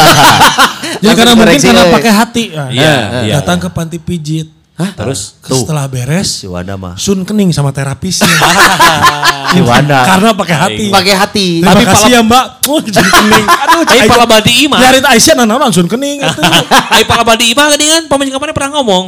Langsung 1.05 1.13
karena 1.15 1.33
mungkin 1.37 1.61
karena 1.61 1.83
eh. 1.85 1.93
pakai 1.93 2.13
hati. 2.15 2.45
Nah, 2.51 2.69
Iya, 2.73 2.95
iya, 3.23 3.35
datang 3.39 3.61
ke 3.61 3.69
panti 3.69 4.01
pijit. 4.01 4.49
Terus 4.79 5.35
Setelah 5.43 5.91
beres, 5.91 6.39
Si 6.39 6.47
Wanda 6.47 6.79
mah. 6.79 6.95
sun 6.95 7.27
kening 7.27 7.51
sama 7.51 7.75
terapisnya. 7.75 8.31
Si 9.49 9.65
Wanda. 9.65 10.05
karena 10.05 10.37
pakai 10.37 10.55
hati. 10.55 10.87
Pakai 10.87 11.15
hati. 11.17 11.49
Terima 11.59 11.73
Tapi 11.73 11.83
kasih 11.83 12.05
pala- 12.05 12.15
ya 12.15 12.21
mbak. 12.21 12.45
Oh, 12.69 12.79
jadi 12.79 13.11
kening. 13.17 13.47
Aduh, 13.49 13.81
Ai 13.89 14.05
pala 14.05 14.25
badi 14.29 14.53
imah. 14.69 14.77
Nyari 14.77 14.99
Aisyah 15.01 15.35
nah 15.35 15.47
nama 15.49 15.73
sun 15.73 15.89
kening. 15.89 16.21
Itu. 16.21 16.43
Ai 16.95 17.03
pala 17.03 17.25
badi 17.25 17.51
imah 17.51 17.73
kan 17.73 18.03
pemain 18.07 18.29
kapan 18.29 18.53
pernah 18.53 18.71
ngomong. 18.77 19.05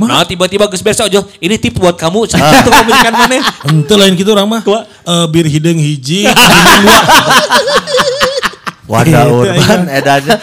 Nah 0.00 0.24
tiba-tiba 0.24 0.64
geus 0.66 0.80
beres 0.80 0.98
aja. 0.98 1.20
Ini 1.38 1.54
tip 1.54 1.76
buat 1.76 1.94
kamu. 1.94 2.24
Itu 2.24 2.40
pemilikan 2.66 3.12
mana? 3.12 3.44
Ente 3.68 3.94
lain 3.94 4.16
gitu 4.16 4.32
orang 4.32 4.48
mah. 4.48 4.60
Eh, 4.64 5.26
bir 5.28 5.44
hideng 5.44 5.76
hiji. 5.76 6.24
Gitu, 8.82 9.14
Urban 9.14 9.86
edannya. 9.88 10.36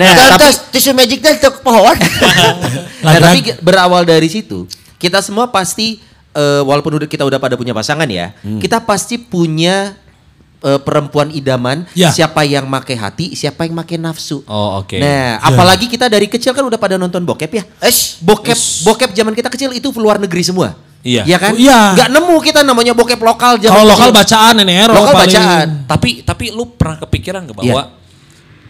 Nah, 0.00 0.12
tapi, 0.36 0.48
tisu 0.72 0.96
magic 0.96 1.20
teh 1.20 1.36
teu 1.36 1.52
pohon. 1.60 1.92
nah, 3.04 3.12
tapi 3.20 3.52
berawal 3.60 4.08
dari 4.08 4.28
situ, 4.32 4.64
kita 4.96 5.20
semua 5.20 5.52
pasti 5.52 6.00
eh, 6.32 6.62
walaupun 6.64 6.96
udah 6.96 7.08
kita 7.08 7.28
udah 7.28 7.36
pada 7.36 7.60
punya 7.60 7.76
pasangan 7.76 8.08
ya, 8.08 8.32
kita 8.56 8.80
pasti 8.80 9.20
punya 9.20 9.92
eh, 10.64 10.80
perempuan 10.80 11.28
idaman, 11.28 11.84
Ya. 11.92 12.08
siapa 12.08 12.40
yang 12.48 12.64
make 12.64 12.96
hati, 12.96 13.36
siapa 13.36 13.68
yang 13.68 13.76
make 13.76 14.00
nafsu. 14.00 14.40
Oh, 14.48 14.80
oke. 14.80 14.96
Nah, 14.96 15.36
apalagi 15.44 15.92
kita 15.92 16.08
dari 16.08 16.32
kecil 16.32 16.56
kan 16.56 16.64
udah 16.64 16.80
pada 16.80 16.96
nonton 16.96 17.20
bokep 17.20 17.52
ya. 17.52 17.64
Esh. 17.84 18.16
Bokep 18.24 18.56
bokep 18.88 19.10
zaman 19.12 19.36
kita 19.36 19.52
kecil 19.52 19.76
itu 19.76 19.92
luar 20.00 20.16
negeri 20.16 20.40
semua. 20.40 20.72
Iya. 21.02 21.22
Iya 21.26 21.36
kan? 21.36 21.52
Oh, 21.52 21.58
iya. 21.58 21.80
Nggak 21.94 22.08
nemu 22.08 22.34
kita 22.40 22.60
namanya 22.62 22.94
bokep 22.94 23.18
lokal 23.18 23.58
Kalau 23.58 23.82
lokal 23.84 24.08
kecil. 24.08 24.18
bacaan 24.22 24.54
nenek 24.54 24.76
Ero 24.86 24.94
Lokal 24.94 25.12
paling. 25.12 25.26
bacaan. 25.26 25.66
Tapi 25.84 26.10
tapi 26.22 26.44
lu 26.48 26.64
pernah 26.72 26.96
kepikiran 26.96 27.40
gak 27.42 27.56
bahwa 27.58 27.66
Iya. 27.66 27.84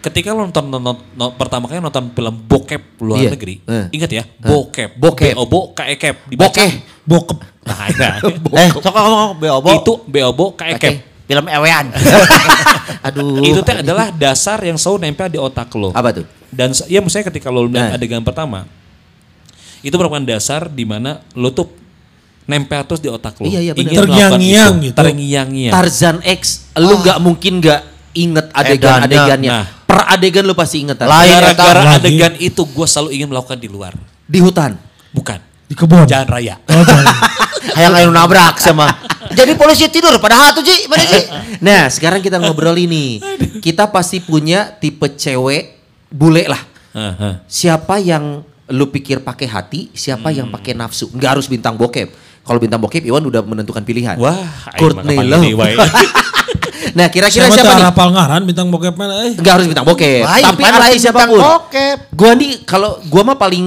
ketika 0.00 0.32
lu 0.32 0.40
nonton, 0.42 0.64
nonton, 0.66 0.96
nonton- 1.12 1.36
pertama 1.36 1.68
kali 1.68 1.78
nonton 1.78 2.08
film 2.10 2.34
bokep 2.42 2.82
luar 2.98 3.20
Iya. 3.20 3.30
negeri, 3.30 3.54
Eh. 3.62 3.84
ingat 3.92 4.10
ya, 4.10 4.24
bokep, 4.40 4.96
Bokep. 4.96 5.36
B 5.36 5.38
O 5.38 5.60
K 5.70 5.80
E 5.86 5.94
kep, 5.94 6.16
dibaca. 6.26 6.48
Bokeh. 6.48 6.70
Bokep. 7.04 7.38
Nah, 7.62 7.86
nah. 8.00 8.14
Eh, 8.58 8.68
sok 8.72 8.90
ngomong 8.90 9.36
beobo. 9.36 9.68
itu 9.70 9.92
B 10.08 10.14
O 10.24 10.32
K 10.56 10.62
E 10.72 10.92
film 11.22 11.46
ewean. 11.46 11.86
Aduh. 13.06 13.40
Itu 13.40 13.60
teh 13.62 13.80
adalah 13.80 14.08
dasar 14.10 14.58
yang 14.60 14.76
selalu 14.76 15.04
nempel 15.04 15.28
di 15.28 15.36
otak 15.36 15.68
lo. 15.72 15.90
apa 15.90 16.12
tuh? 16.12 16.26
Dan 16.48 16.72
ya 16.86 17.00
misalnya 17.00 17.28
ketika 17.28 17.48
lo 17.48 17.64
Nah. 17.64 17.88
melihat 17.88 17.92
adegan 17.94 18.22
pertama, 18.22 18.64
itu 19.80 19.92
merupakan 19.92 20.22
dasar 20.22 20.66
di 20.66 20.82
mana 20.82 21.22
lo 21.32 21.50
tuh 21.50 21.81
nempel 22.52 22.84
terus 22.84 23.00
di 23.00 23.08
otak 23.08 23.40
lo. 23.40 23.48
Iya, 23.48 23.60
iya. 23.60 23.72
Ingin 23.72 23.96
Terngiang-ngiang 24.04 24.74
itu. 24.76 24.84
gitu. 24.92 24.96
Terngiang-ngiang. 25.00 25.72
Tarzan 25.72 26.16
X, 26.20 26.68
lu 26.76 27.00
nggak 27.00 27.18
mungkin 27.24 27.64
nggak 27.64 27.80
inget 28.12 28.46
adegan-adegannya. 28.52 29.50
Nah. 29.50 29.64
Per 29.88 30.00
adegan 30.12 30.44
lu 30.44 30.52
pasti 30.52 30.84
inget. 30.84 31.00
Lain 31.00 31.32
Gara-gara 31.32 31.96
adegan 31.96 32.32
itu 32.36 32.62
gue 32.64 32.86
selalu 32.86 33.08
ingin 33.16 33.28
melakukan 33.32 33.56
di 33.56 33.68
luar. 33.72 33.96
Di 34.28 34.38
hutan. 34.40 34.76
Bukan. 35.12 35.40
Di 35.68 35.74
kebun. 35.76 36.04
Jalan 36.04 36.28
raya. 36.28 36.60
Oh. 36.68 36.84
Hayang 37.76 37.94
anu 37.96 38.12
nabrak 38.12 38.60
sama. 38.60 38.90
Jadi 39.32 39.56
polisi 39.56 39.88
tidur 39.88 40.12
padahal 40.20 40.52
tuh 40.52 40.60
Ji, 40.60 40.90
mana 40.90 41.04
Ji? 41.08 41.20
Nah, 41.64 41.88
sekarang 41.88 42.20
kita 42.20 42.36
ngobrol 42.36 42.76
ini. 42.76 43.22
Kita 43.64 43.88
pasti 43.88 44.20
punya 44.20 44.76
tipe 44.76 45.08
cewek 45.16 45.80
bule 46.12 46.44
lah. 46.50 46.60
Siapa 47.48 47.96
yang 48.02 48.44
lu 48.72 48.88
pikir 48.88 49.20
pakai 49.20 49.48
hati, 49.48 49.80
siapa 49.96 50.32
yang 50.32 50.52
pakai 50.52 50.76
nafsu. 50.76 51.08
Nggak 51.12 51.30
harus 51.38 51.46
bintang 51.48 51.76
bokep. 51.76 52.12
Kalau 52.42 52.58
bintang 52.58 52.82
bokep 52.82 53.06
Iwan 53.06 53.22
udah 53.22 53.42
menentukan 53.46 53.82
pilihan. 53.86 54.18
Wah, 54.18 54.34
mah 54.34 55.24
Love. 55.24 55.46
Nah, 56.92 57.08
kira-kira 57.08 57.48
Siapa 57.48 57.56
siapa 57.56 57.74
nih? 57.78 57.84
hafal 57.88 58.08
ngaran 58.12 58.42
bintang 58.44 58.68
bokep 58.68 58.94
mana? 58.98 59.24
Eh. 59.24 59.32
Nggak 59.38 59.52
harus 59.56 59.66
bintang 59.70 59.86
bokep, 59.88 60.24
Lain, 60.28 60.44
tapi 60.44 60.60
lain 60.60 60.74
artis 60.76 61.00
bintang 61.00 61.04
siapa 61.08 61.20
pun. 61.24 61.40
bokep. 61.40 61.98
Gua 62.12 62.32
nih 62.36 62.52
kalau 62.68 62.90
gua 63.08 63.22
mah 63.32 63.36
paling 63.40 63.66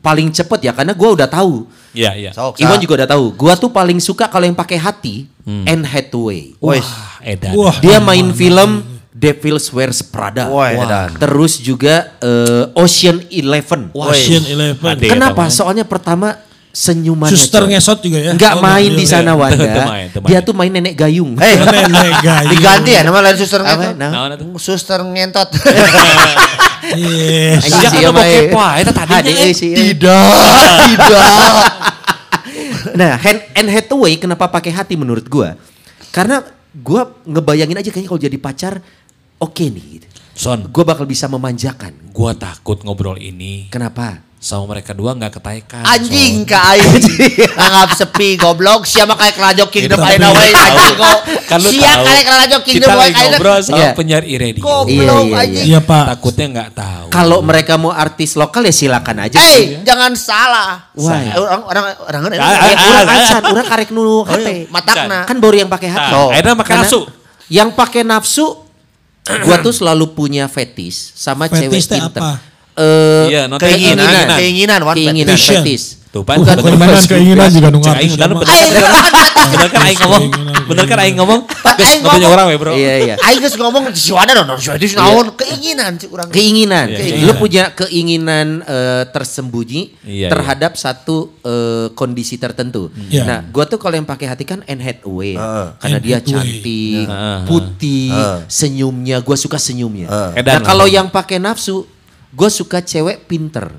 paling 0.00 0.28
cepet 0.32 0.70
ya 0.70 0.72
karena 0.72 0.96
gua 0.96 1.10
udah 1.12 1.28
tahu. 1.28 1.68
Iya, 1.92 2.12
iya. 2.16 2.30
Sok, 2.32 2.60
Iwan 2.60 2.80
juga 2.80 3.04
udah 3.04 3.08
tahu. 3.08 3.24
Gua 3.36 3.52
tuh 3.60 3.68
paling 3.68 4.00
suka 4.00 4.28
kalau 4.28 4.48
yang 4.48 4.56
pakai 4.56 4.80
hati, 4.80 5.28
Anne 5.44 5.84
Hathaway. 5.84 6.56
Wes. 6.56 6.84
Wah, 6.84 7.20
edan. 7.20 7.52
Wah. 7.56 7.76
Dia 7.84 8.00
main 8.00 8.32
film 8.32 8.84
Devil's 9.16 9.68
Wears 9.72 10.00
Prada. 10.04 10.48
Wah, 10.48 10.72
edan. 10.72 11.12
Terus 11.16 11.60
juga 11.60 12.16
eh, 12.20 12.64
Ocean 12.76 13.20
Eleven. 13.32 13.92
Ocean 13.92 14.44
Eleven. 14.48 14.96
Kenapa? 15.00 15.48
Soalnya 15.52 15.84
pertama 15.84 16.45
senyuman. 16.76 17.32
Suster 17.32 17.64
ngesot 17.64 18.04
juga 18.04 18.20
ya. 18.20 18.30
Enggak 18.36 18.52
Oh, 18.52 18.60
main 18.60 18.84
iya, 18.86 18.92
di 18.92 19.04
iya. 19.04 19.12
sana 19.16 19.32
Wanda. 19.32 19.56
Tuh, 19.64 19.72
tuh 19.72 19.84
main, 19.88 20.06
tuh 20.06 20.20
main. 20.20 20.28
Dia 20.28 20.38
tuh 20.44 20.52
main 20.52 20.68
nenek 20.70 20.94
gayung. 20.94 21.32
Eh, 21.40 21.56
Nenek 21.56 22.12
gayung. 22.20 22.50
diganti 22.52 22.90
ya 22.92 23.00
nama 23.00 23.18
lain 23.22 23.36
suster 23.36 23.60
Apa? 23.60 23.72
ngentot. 23.72 23.96
Nah. 23.96 24.12
Suster 24.56 25.00
ngentot. 25.00 25.48
Yes. 26.86 27.66
Sejak 27.66 27.90
bokep 28.06 28.52
wae, 28.52 28.78
eta 28.78 28.92
tadinya, 28.94 29.32
eh. 29.32 29.50
Tidak, 29.50 30.28
tidak. 30.86 31.64
Nah, 32.94 33.18
Han- 33.18 33.46
Anne 33.52 33.70
Hathaway 33.72 34.14
kenapa 34.16 34.46
pakai 34.46 34.70
hati 34.70 34.94
menurut 34.94 35.26
gua? 35.26 35.58
Karena 36.08 36.44
gua 36.72 37.10
ngebayangin 37.24 37.76
aja 37.76 37.90
kayaknya 37.90 38.08
kalau 38.08 38.22
jadi 38.22 38.38
pacar 38.38 38.72
oke 39.36 39.64
nih 39.66 39.84
gitu. 39.98 40.06
Son, 40.36 40.68
Gua 40.68 40.84
bakal 40.84 41.04
bisa 41.04 41.26
memanjakan. 41.26 41.96
gua 42.12 42.32
takut 42.32 42.80
ngobrol 42.80 43.16
ini 43.16 43.66
Kenapa? 43.66 44.20
Sama 44.46 44.62
mereka 44.70 44.94
dua 44.94 45.10
nggak 45.10 45.42
ketekan. 45.42 45.82
Anjing 45.82 46.46
ka 46.46 46.54
aing. 46.70 47.02
Anggap 47.58 47.98
sepi 47.98 48.38
goblok 48.38 48.86
siapa 48.86 49.18
kayak 49.18 49.34
kelajok 49.34 49.68
kingdom 49.74 49.98
ayeuna 49.98 50.30
tapi- 50.30 50.38
we 50.38 50.46
anjing 50.54 50.94
kok. 50.94 51.18
Kan 51.46 51.58
lu 51.58 51.68
Sia 51.68 51.82
tahu, 51.82 52.04
kayak 52.06 52.24
kelajok 52.24 52.60
Kita 52.62 52.70
kingdom 52.70 52.88
we 52.88 53.00
lagi 53.02 53.22
ngobrol 53.26 53.58
sama 53.58 53.76
Iya. 53.76 53.90
penyiar 53.92 54.22
iredi. 54.22 54.60
Goblok 54.62 54.86
Iya, 54.86 55.26
iya, 55.26 55.42
anjing. 55.42 55.64
Iya 55.66 55.80
Pak. 55.82 56.04
Takutnya 56.14 56.46
nggak 56.48 56.70
tahu. 56.78 57.06
Kalau 57.10 57.38
mereka 57.42 57.74
mau 57.74 57.90
artis 57.90 58.38
lokal 58.38 58.62
ya 58.62 58.74
silakan 58.76 59.16
aja. 59.18 59.38
Eh, 59.42 59.82
jangan 59.82 60.14
salah. 60.14 60.94
Why? 60.94 61.26
Orang 61.34 61.62
orang 61.66 61.84
orang 61.98 62.22
Ah, 62.22 62.30
orang 62.30 62.38
ah, 62.38 62.46
ah, 62.46 62.86
urang 62.86 63.08
ah, 63.10 63.18
acan, 63.18 63.42
urang 63.50 63.66
karek 63.66 63.90
nu 63.90 64.02
hate. 64.22 64.70
matakna. 64.70 65.18
Kan 65.26 65.36
baru 65.42 65.56
yang 65.58 65.68
pakai 65.68 65.90
hati. 65.90 66.14
Akhirnya 66.14 66.54
pakai 66.54 66.74
nafsu. 66.78 67.00
Yang 67.46 67.68
pakai 67.74 68.02
nafsu, 68.02 68.46
gua 69.42 69.56
tuh 69.58 69.74
selalu 69.74 70.14
punya 70.14 70.46
fetis 70.46 71.10
sama 71.18 71.50
cewek 71.50 71.82
pinter. 71.82 71.98
apa? 72.14 72.54
Eh, 72.76 73.24
Iya, 73.32 73.42
Keinginan, 73.56 74.04
Keinginan. 74.04 74.36
keinginan, 74.36 74.80
one 74.84 74.96
keinginan. 75.00 75.36
Tuh, 76.16 76.24
Pan. 76.24 76.40
Bukan 76.40 76.56
keinginan, 76.64 76.96
keinginan 77.04 77.48
juga 77.52 77.68
nu 77.68 77.78
Cek 77.84 77.92
ngarti 77.92 78.08
aing 78.48 78.72
bener 79.52 79.68
kan 79.68 79.82
aing 79.84 79.98
ngomong. 80.00 80.24
Bener 80.64 80.84
kan 80.88 80.98
aing 81.04 81.16
ngomong. 81.20 81.40
Aing 81.76 82.00
ngomong. 82.00 82.32
orang 82.32 82.46
we, 82.48 82.56
Bro. 82.56 82.72
Iya, 82.72 82.92
iya. 83.04 83.14
Aing 83.20 83.40
geus 83.44 83.52
ngomong 83.60 83.92
si 83.92 84.16
Wanda 84.16 84.32
Wanda 84.32 84.56
naon 84.96 85.26
keinginan 85.36 86.00
sih 86.00 86.08
urang. 86.08 86.32
Keinginan. 86.32 86.88
Iya, 86.88 86.96
Lu 86.96 87.04
keinginan. 87.04 87.36
punya 87.36 87.64
keinginan 87.76 88.46
eh, 88.64 89.04
tersembunyi 89.12 89.92
Iya, 90.08 90.28
terhadap 90.32 90.80
satu 90.80 91.36
eh, 91.44 91.92
kondisi 91.92 92.40
tertentu. 92.40 92.88
Iya. 93.12 93.24
Nah, 93.28 93.38
gua 93.52 93.68
tuh 93.68 93.76
kalau 93.76 94.00
yang 94.00 94.08
pakai 94.08 94.26
hati 94.32 94.48
kan 94.48 94.64
Anne 94.64 94.80
Hathaway. 94.80 95.36
Karena 95.76 95.98
dia 96.00 96.18
cantik, 96.24 97.06
putih, 97.44 98.12
senyumnya, 98.48 99.20
gua 99.20 99.36
suka 99.36 99.60
senyumnya. 99.60 100.08
Nah, 100.32 100.60
kalau 100.64 100.88
yang 100.88 101.12
pakai 101.12 101.36
nafsu, 101.36 101.84
gua 102.30 102.48
suka 102.48 102.80
cewek 102.80 103.26
pinter. 103.26 103.70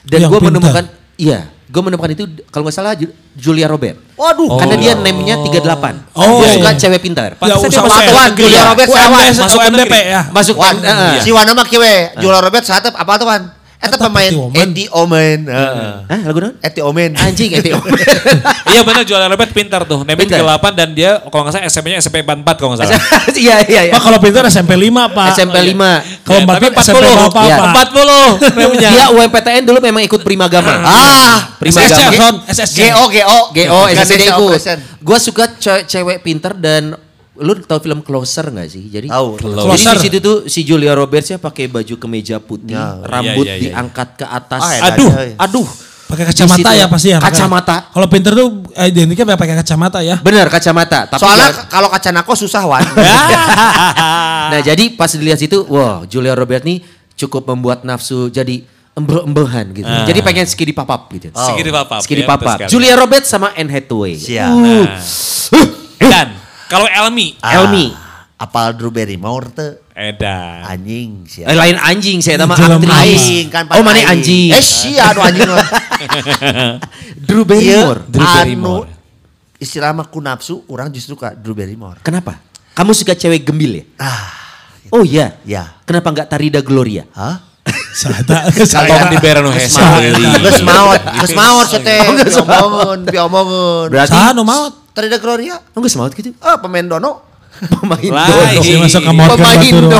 Dan 0.00 0.26
pinter. 0.40 0.40
menemukan 0.40 0.84
iya, 1.14 1.50
gua 1.68 1.82
menemukan 1.84 2.10
itu 2.10 2.24
kalau 2.48 2.64
nggak 2.64 2.74
salah 2.74 2.92
Ju- 2.94 3.12
Julia 3.32 3.66
Robert. 3.66 4.00
Waduh. 4.16 4.56
Karena 4.56 4.74
Oh. 4.74 4.80
dia 4.80 4.92
name-nya 4.94 5.36
38. 5.38 5.94
Oh, 6.12 6.40
Gua 6.40 6.46
iya, 6.46 6.54
suka 6.56 6.70
iya. 6.70 6.78
cewek 6.78 7.00
pintar. 7.00 7.30
Ya, 7.36 7.54
dia 7.54 7.56
usah 7.56 7.82
negeri 8.26 8.44
Julia 8.44 8.56
ya. 8.56 8.64
Robert 8.68 8.88
sawan. 8.88 9.22
Masuk 9.30 9.60
UMDP 9.60 9.94
ya. 10.08 10.20
Masuk 10.30 10.56
Wan, 10.56 10.76
eh, 10.80 11.20
si 11.20 11.30
Wanda 11.30 11.52
mah 11.52 11.66
kieu 11.68 11.80
we. 11.80 11.96
Julia 12.18 12.40
Robert 12.40 12.64
saatep 12.64 12.94
apa 12.94 13.12
tuh 13.16 13.26
Wan? 13.28 13.42
Eta 13.80 13.96
Eta 13.96 14.12
pemain 14.12 14.28
Eti 14.28 14.36
Omen. 14.36 14.60
Eti 14.62 14.84
Omen. 14.92 15.38
Hah, 16.04 16.20
lagu 16.22 16.38
naon? 16.38 16.54
Eti 16.60 16.80
Omen. 16.80 17.16
Anjing 17.16 17.48
itu. 17.50 17.72
Iya 18.70 18.86
benar 18.86 19.02
jualan 19.02 19.26
Robert 19.26 19.50
pintar 19.50 19.82
tuh. 19.82 20.04
Pintar. 20.04 20.44
38 20.62 20.78
dan 20.78 20.88
dia 20.92 21.10
kalau 21.26 21.42
nggak 21.42 21.54
salah 21.56 21.66
SMP-nya 21.66 21.98
SMP 21.98 22.22
44 22.22 22.44
kalau 22.54 22.70
nggak 22.70 22.86
salah. 22.86 23.00
Iya, 23.34 23.56
iya, 23.66 23.80
iya. 23.88 23.92
Pak 23.92 24.00
kalau 24.00 24.18
pintar 24.20 24.44
SMP 24.46 24.76
5 24.76 25.10
Pak. 25.10 25.26
SMP 25.34 25.56
5. 25.66 26.22
Kalau 26.22 26.38
Ya, 26.38 26.44
empat 26.44 26.54
tapi 26.54 26.66
SMP 26.78 26.98
40. 27.02 27.26
apa 27.26 27.40
Iya. 27.40 27.56
Pak? 27.56 27.72
40 27.90 28.54
namanya. 28.54 28.88
Dia 28.90 29.04
UMPTN 29.10 29.62
dulu 29.64 29.78
memang 29.80 30.02
ikut 30.04 30.20
Prima 30.20 30.46
Gama. 30.46 30.70
Ah, 30.76 31.36
Prima 31.56 31.80
SSC, 31.80 32.00
Gama. 32.14 32.28
SSC. 32.46 32.78
GO 32.86 33.04
GO 33.08 33.38
GO, 33.50 33.78
SSD 33.88 34.22
Ganesha 34.22 34.30
ikut. 34.30 34.60
Gue 35.00 35.18
suka 35.18 35.44
ce- 35.56 35.84
cewek 35.84 36.20
pinter 36.20 36.52
dan 36.54 36.94
lu 37.40 37.56
tahu 37.56 37.80
film 37.80 38.00
Closer 38.00 38.48
gak 38.48 38.68
sih? 38.68 38.84
Jadi 38.86 39.08
Tahu. 39.08 39.28
Jadi 39.34 39.64
Closer. 39.64 39.96
di 39.96 40.00
situ 40.00 40.18
tuh 40.20 40.36
si 40.44 40.60
Julia 40.62 40.92
Roberts 40.92 41.26
ya 41.26 41.36
pakai 41.36 41.66
baju 41.66 41.94
kemeja 41.96 42.36
putih, 42.38 42.76
Ya. 42.76 43.00
rambut 43.00 43.44
Iya, 43.44 43.50
iya, 43.50 43.56
iya. 43.56 43.62
diangkat 43.72 44.08
ke 44.14 44.26
atas. 44.26 44.60
Ah, 44.60 44.92
Aduh, 44.92 45.08
eh. 45.18 45.34
aduh. 45.34 45.68
Pakai 46.04 46.26
kacamata 46.26 46.70
ya 46.74 46.86
pasti 46.86 47.08
ya. 47.08 47.18
Kacamata. 47.18 47.86
Kalau 47.88 48.06
pintar 48.06 48.34
tuh 48.34 48.66
identiknya 48.74 49.38
pakai 49.38 49.54
kacamata 49.56 50.02
ya. 50.02 50.18
Bener 50.18 50.50
kacamata. 50.50 51.06
Tapi 51.06 51.22
Soalnya 51.22 51.54
jangan- 51.54 51.68
kalau 51.70 51.86
kacanako 51.86 52.32
susah 52.34 52.66
Wan. 52.66 52.82
nah 54.50 54.60
jadi 54.60 54.90
pas 54.92 55.06
dilihat 55.08 55.38
situ, 55.38 55.62
wow 55.66 56.02
Julia 56.04 56.34
Robert 56.34 56.62
nih 56.62 56.82
cukup 57.14 57.46
membuat 57.46 57.86
nafsu. 57.86 58.26
Jadi 58.26 58.66
embe-embehan 58.90 59.70
gitu. 59.70 59.86
Ah. 59.86 60.02
Jadi 60.02 60.18
pengen 60.20 60.44
skidi 60.44 60.74
papap 60.74 61.06
gitu. 61.14 61.30
Papap. 61.30 62.02
Skidi 62.02 62.20
ya, 62.20 62.26
betul 62.26 62.26
papap. 62.26 62.56
sekali. 62.58 62.70
Julia 62.70 62.94
Roberts 62.98 63.28
sama 63.30 63.54
Anne 63.54 63.70
Hathaway. 63.70 64.18
Siap. 64.18 64.50
Uh, 64.50 64.86
Dan 66.00 66.28
kalau 66.70 66.86
Elmi, 66.86 67.34
Ah, 67.42 67.58
Elmi. 67.58 67.90
Apal 68.38 68.72
Drew 68.72 68.88
Barrymore 68.88 69.52
teu 69.52 69.76
Edan. 69.92 70.64
anjing 70.64 71.28
Eh, 71.28 71.44
siap. 71.44 71.52
lain 71.52 71.76
anjing 71.76 72.24
saya 72.24 72.40
nama 72.40 72.56
aktris. 72.56 73.52
Kan 73.52 73.68
Oh 73.68 73.84
mana 73.84 74.00
anjing? 74.06 74.48
Eh 74.48 74.64
sia 74.64 75.12
anu 75.12 75.20
anjing. 75.20 75.44
Drew 77.20 77.44
Iya, 77.44 77.84
Barrymore. 77.84 78.00
Drew 78.08 78.24
anu 78.24 78.32
Barrymore. 78.32 78.88
istilah 79.60 79.92
mah 79.92 80.08
ku 80.08 80.24
nafsu, 80.24 80.64
orang 80.66 80.88
justru 80.88 81.12
ka 81.14 81.36
Drew 81.36 81.52
Barrymore. 81.52 82.00
Kenapa? 82.00 82.40
Kamu 82.72 82.96
suka 82.96 83.12
cewek 83.12 83.44
gembil 83.44 83.76
ya? 83.76 83.84
Ah, 84.00 84.32
Oh 84.88 85.04
iya. 85.04 85.36
ya. 85.44 85.76
Kenapa 85.84 86.08
nggak 86.08 86.26
Tarida 86.26 86.64
Gloria? 86.64 87.04
Hah? 87.12 87.44
Sada. 87.92 88.48
Atau 88.48 89.12
di 89.12 89.18
Berano 89.20 89.52
Geus 89.52 89.68
Hesa. 89.68 90.00
geus 90.40 90.64
maot, 90.64 90.96
geus 90.96 91.34
maot 91.36 91.68
teh. 91.68 92.00
Biomongeun, 92.24 93.00
biomongeun. 93.04 93.88
Berarti 93.92 94.10
Saha 94.10 94.32
nu 94.32 94.42
maot? 94.42 94.79
Terida 94.90 95.18
Gloria? 95.22 95.56
Oh 95.74 95.78
nggak 95.78 95.92
semangat 95.92 96.12
gitu? 96.18 96.34
Ah, 96.42 96.58
pemain 96.58 96.82
dono. 96.82 97.26
Pemain 97.60 97.98
dono. 98.00 98.62
Si 98.62 98.72
masuk 98.78 99.02
ke 99.04 99.12
maut 99.12 99.36
Pemain 99.36 99.58
dono. 99.58 99.98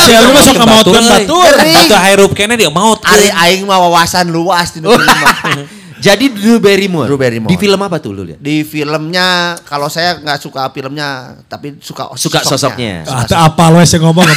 Si 0.00 0.10
Elmi 0.10 0.32
masuk 0.32 0.54
ke 0.58 0.66
maut 0.66 0.86
kan 0.88 1.04
batur. 1.04 1.54
Atau 1.54 1.98
hirup 2.02 2.30
kene 2.34 2.54
dia 2.58 2.70
maut. 2.72 2.98
Ari 3.04 3.28
aing 3.30 3.64
mah 3.68 3.78
wawasan 3.78 4.28
luas 4.32 4.74
di. 4.74 4.82
Jadi 6.04 6.28
Drew 6.36 6.60
Barrymore. 6.60 7.08
Drew 7.08 7.16
Barrymore. 7.16 7.48
Di 7.48 7.56
film 7.56 7.80
apa 7.80 7.96
tuh 7.96 8.12
lu 8.12 8.28
lihat? 8.28 8.36
Di 8.36 8.60
filmnya 8.60 9.56
kalau 9.64 9.88
saya 9.88 10.20
nggak 10.20 10.36
suka 10.36 10.68
filmnya, 10.68 11.40
tapi 11.48 11.80
suka 11.80 12.12
Suka 12.20 12.44
sosoknya. 12.44 13.08
Atau 13.08 13.40
apa 13.40 13.72
lu 13.72 13.80
yang 13.80 14.02
ngomong. 14.04 14.28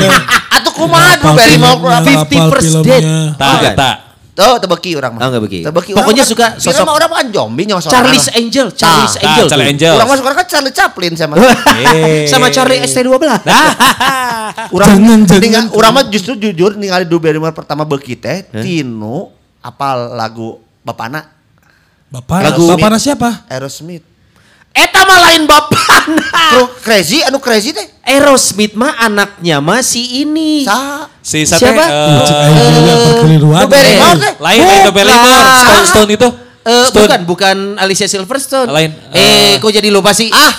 Atau 0.56 0.72
kumaha 0.72 1.20
Drew 1.20 1.36
Barrymore 1.36 1.76
filmnya, 1.76 2.00
50 2.00 2.24
apal 2.24 2.48
First. 2.56 2.72
Date. 2.80 3.04
Tak, 3.36 3.76
tak. 3.76 3.96
Tuh, 4.40 4.56
tebeki 4.56 4.90
orang 4.96 5.12
mah. 5.12 5.20
Oh, 5.20 5.28
nggak 5.28 5.42
beki. 5.44 5.60
Tebeki. 5.62 5.90
Pokoknya 5.92 6.24
Orang 6.24 6.32
suka 6.32 6.46
kan- 6.46 6.56
sosok- 6.56 6.82
mah 6.82 6.94
orang 6.96 7.08
kan 7.10 7.26
zombie 7.28 7.64
nyawa 7.64 7.78
seorang. 7.78 7.94
Charlie's 8.00 8.28
Angel, 8.32 8.66
Charlie's 8.72 9.14
Ah, 9.14 9.20
Angel. 9.20 9.44
Ah, 9.44 9.48
Charlie 9.48 9.66
tuh. 9.66 9.72
Angel. 9.76 9.94
Orang 9.94 10.08
masuk 10.08 10.24
orang 10.24 10.38
kan 10.38 10.46
Charlie 10.48 10.72
Chaplin 10.72 11.12
sama. 11.14 11.34
Sama 12.32 12.46
Charlie 12.48 12.80
ST12. 12.80 13.20
Orang 14.70 14.88
Jangan, 15.28 15.66
orang 15.70 15.92
mah 15.92 16.04
justru 16.08 16.34
jujur 16.34 16.74
ningali 16.74 17.04
Drew 17.04 17.18
Barrymore 17.18 17.52
pertama 17.52 17.84
beuki 17.84 18.14
teh 18.14 18.42
tinu 18.50 19.30
apal 19.60 20.12
lagu 20.12 20.58
Bapana 20.80 21.22
Bapak, 22.08 22.42
Lagu- 22.42 22.66
bapak 22.66 22.98
siapa? 22.98 23.46
Aerosmith. 23.46 24.02
Eta 24.70 25.00
mah 25.02 25.18
lain. 25.20 25.42
Bro, 26.50 26.62
crazy 26.80 27.20
anu 27.20 27.38
crazy 27.38 27.70
teh. 27.70 27.86
Aerosmith 28.02 28.72
mah 28.72 28.94
anaknya 28.96 29.58
mah 29.58 29.80
si 29.80 30.20
ini. 30.20 30.62
Sa 30.62 31.06
Si 31.20 31.44
sate 31.44 31.62
Siapa? 31.62 31.84
eh, 31.84 32.96
perkeliruan. 33.04 33.60
Drew 33.60 33.70
Barrymore 33.70 34.16
teh. 34.16 34.32
lain 34.38 34.60
itu 34.62 34.90
Barrymore. 34.90 35.42
Stone 35.56 35.86
Stone 35.86 36.10
itu. 36.12 36.28
Eh, 36.60 36.84
Stone. 36.86 37.02
bukan, 37.02 37.20
bukan 37.24 37.56
Alicia 37.76 38.06
Silverstone. 38.06 38.68
Lain, 38.68 38.90
Eh, 39.10 39.18
eh, 39.18 39.52
kok 39.56 39.70
jadi 39.70 39.88
lupa 39.88 40.12
sih? 40.12 40.28
Ah, 40.28 40.52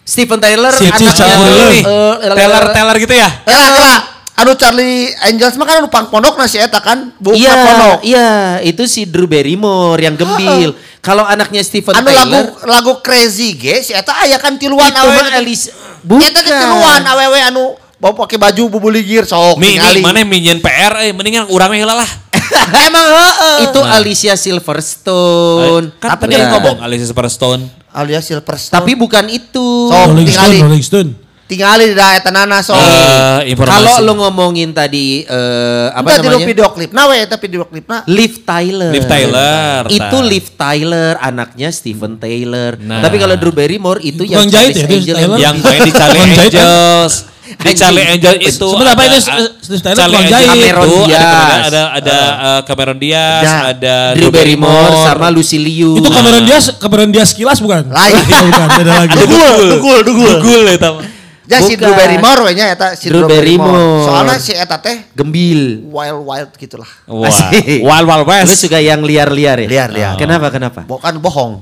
Steven 0.00 0.36
Tyler. 0.36 0.68
Si 0.70 0.84
Cici 0.86 1.04
anaknya, 1.04 1.26
Campurleun. 1.26 1.72
eh, 1.72 2.34
Teller 2.34 2.64
Teller 2.70 2.96
gitu 2.98 3.14
ya. 3.14 3.28
Kela 3.42 3.68
kela 3.68 3.94
anu 4.34 4.52
Charlie 4.54 5.08
Angels 5.22 5.54
mah 5.54 5.64
kan 5.64 5.76
anu 5.78 5.86
pang 5.86 6.06
pondok 6.06 6.34
na 6.34 6.44
si 6.44 6.56
eta 6.56 6.78
kan 6.78 7.14
bukan 7.16 7.38
Iya, 7.38 7.54
pondok. 7.56 7.98
iya, 8.02 8.28
itu 8.60 8.82
si 8.84 9.04
Drew 9.04 9.24
Barrymore 9.24 10.00
yang 10.00 10.14
gembil. 10.14 10.74
Kalau 10.98 11.22
anaknya 11.22 11.60
Steven 11.60 11.92
Anu 11.92 12.08
lagu 12.08 12.32
Tyler, 12.32 12.44
lagu 12.64 12.92
crazy 12.98 13.52
ge 13.52 13.78
si 13.80 13.92
eta 13.92 14.10
aya 14.16 14.34
kan 14.36 14.56
tiluan 14.56 14.84
itu 14.84 14.96
awewe. 14.96 15.14
mah 15.14 15.28
Alicia. 15.34 15.70
Eta 16.02 16.40
teh 16.40 16.50
tiluan 16.50 17.02
awewe 17.04 17.38
anu 17.42 17.64
bawa 17.94 18.12
pakai 18.18 18.36
baju 18.36 18.62
bubuligir 18.70 19.22
sok 19.22 19.56
Mi, 19.56 19.76
ningali. 19.76 20.00
mi, 20.00 20.02
mana 20.02 20.20
minyen 20.22 20.58
PR, 20.58 20.92
eh, 21.00 21.12
mendingan 21.12 21.46
urang 21.46 21.70
heula 21.70 21.94
lah. 21.94 22.10
Emang 22.88 23.06
heeh. 23.06 23.56
Itu 23.64 23.80
Alicia 23.80 24.34
Silverstone. 24.34 25.94
Kan 25.96 26.16
tadi 26.16 26.34
Ya. 26.34 26.50
ngomong 26.50 26.80
Alicia 26.80 27.06
Superstone. 27.06 27.68
alias 27.90 28.26
Silverstone. 28.26 28.74
Tapi 28.74 28.92
bukan 28.94 29.30
itu. 29.30 29.86
Sok 29.86 30.10
Rolling 30.10 30.26
Stone. 30.26 30.58
Rolling 30.60 30.82
Stone. 30.84 31.10
Tingali 31.44 31.84
di 31.86 31.94
daerah 31.94 32.24
tanana. 32.24 32.58
Eh, 32.58 33.52
informasi. 33.52 33.76
Kalau 33.76 33.94
lo 34.00 34.12
ngomongin 34.18 34.72
tadi 34.72 35.22
eh, 35.22 35.86
apa 35.90 36.16
di 36.16 36.24
namanya? 36.24 36.46
video 36.46 36.66
klip. 36.72 36.88
Nah 36.88 37.04
we 37.04 37.20
eta 37.20 37.36
video 37.36 37.62
klipna. 37.62 38.00
Liv 38.06 38.40
Tyler. 38.42 38.90
Liv 38.90 39.04
Tyler, 39.04 39.80
Itu. 39.86 40.18
Liv 40.24 40.46
Tyler, 40.50 41.20
anaknya 41.20 41.68
Steven 41.68 42.16
Taylor. 42.16 42.80
Nah. 42.80 43.04
Tapi 43.04 43.16
kalau 43.16 43.36
Drew 43.36 43.52
Barrymore 43.52 44.00
itu 44.00 44.24
yang 44.24 44.48
jahit 44.48 44.72
ya, 44.72 44.84
Angel 44.84 45.14
Tyler? 45.14 45.38
yang 45.38 45.56
main 45.60 45.80
di 45.80 45.92
Charlie 45.92 46.20
kan? 46.22 46.42
Angels. 46.42 47.14
Di. 47.44 47.76
Charlie 47.76 48.08
Angel 48.08 48.34
itu 48.40 48.56
Sebenarnya 48.66 48.96
apa 48.96 49.04
ada- 49.04 49.20
itu, 49.20 49.44
Steve 49.60 49.82
Tyler 49.84 49.98
Charlie 50.00 50.16
Angel 50.18 50.32
jahit. 50.32 50.48
itu 50.48 50.64
Cameron 50.64 50.96
ada 50.96 51.12
Diaz. 51.12 51.60
ada 51.68 51.82
ada 51.92 52.16
eh, 52.40 52.60
Cameron 52.64 52.98
Diaz, 52.98 53.44
Ya. 53.44 53.56
ada 53.68 53.96
Drew 54.16 54.32
Barrymore 54.32 54.94
sama 55.04 55.26
Lucy 55.28 55.60
Liu. 55.60 55.92
Itu 55.94 56.08
Cameron 56.08 56.40
Diaz, 56.42 56.72
Cameron 56.74 57.12
Diaz 57.12 57.30
kilas 57.30 57.60
bukan? 57.60 57.84
Lain. 57.86 58.16
Oh, 58.34 58.48
bukan, 58.48 58.68
beda 58.74 58.92
lagi. 58.96 59.16
Dugul, 59.20 59.60
dugul, 59.70 59.98
dugul. 60.02 60.32
Dugul 60.40 60.62
eta 60.72 60.88
mah. 60.90 61.04
Ya 61.44 61.60
si. 61.60 61.76
Drew 61.76 61.92
Barrymore 61.92 62.40
we 62.48 62.52
nya 62.56 62.72
eta 62.72 62.96
si 62.96 63.12
Drew 63.12 63.24
Drew 63.24 63.28
Barrymore. 63.28 63.68
Barrymore. 63.68 64.06
Soalnya 64.08 64.36
si 64.40 64.52
eta 64.56 64.80
teh 64.80 64.96
Gembil. 65.12 65.84
wild 65.92 66.24
wild 66.24 66.50
gitulah. 66.56 66.88
Wah, 67.04 67.28
Asik. 67.28 67.84
Wild 67.84 68.06
Wild 68.08 68.24
Lu 68.24 68.32
West. 68.32 68.64
suka 68.64 68.80
yang 68.80 69.04
liar-liar 69.04 69.60
ya? 69.60 69.68
Liar-liar. 69.68 70.16
Kenapa 70.16 70.48
kenapa? 70.48 70.88
Bukan 70.88 71.20
bohong. 71.20 71.60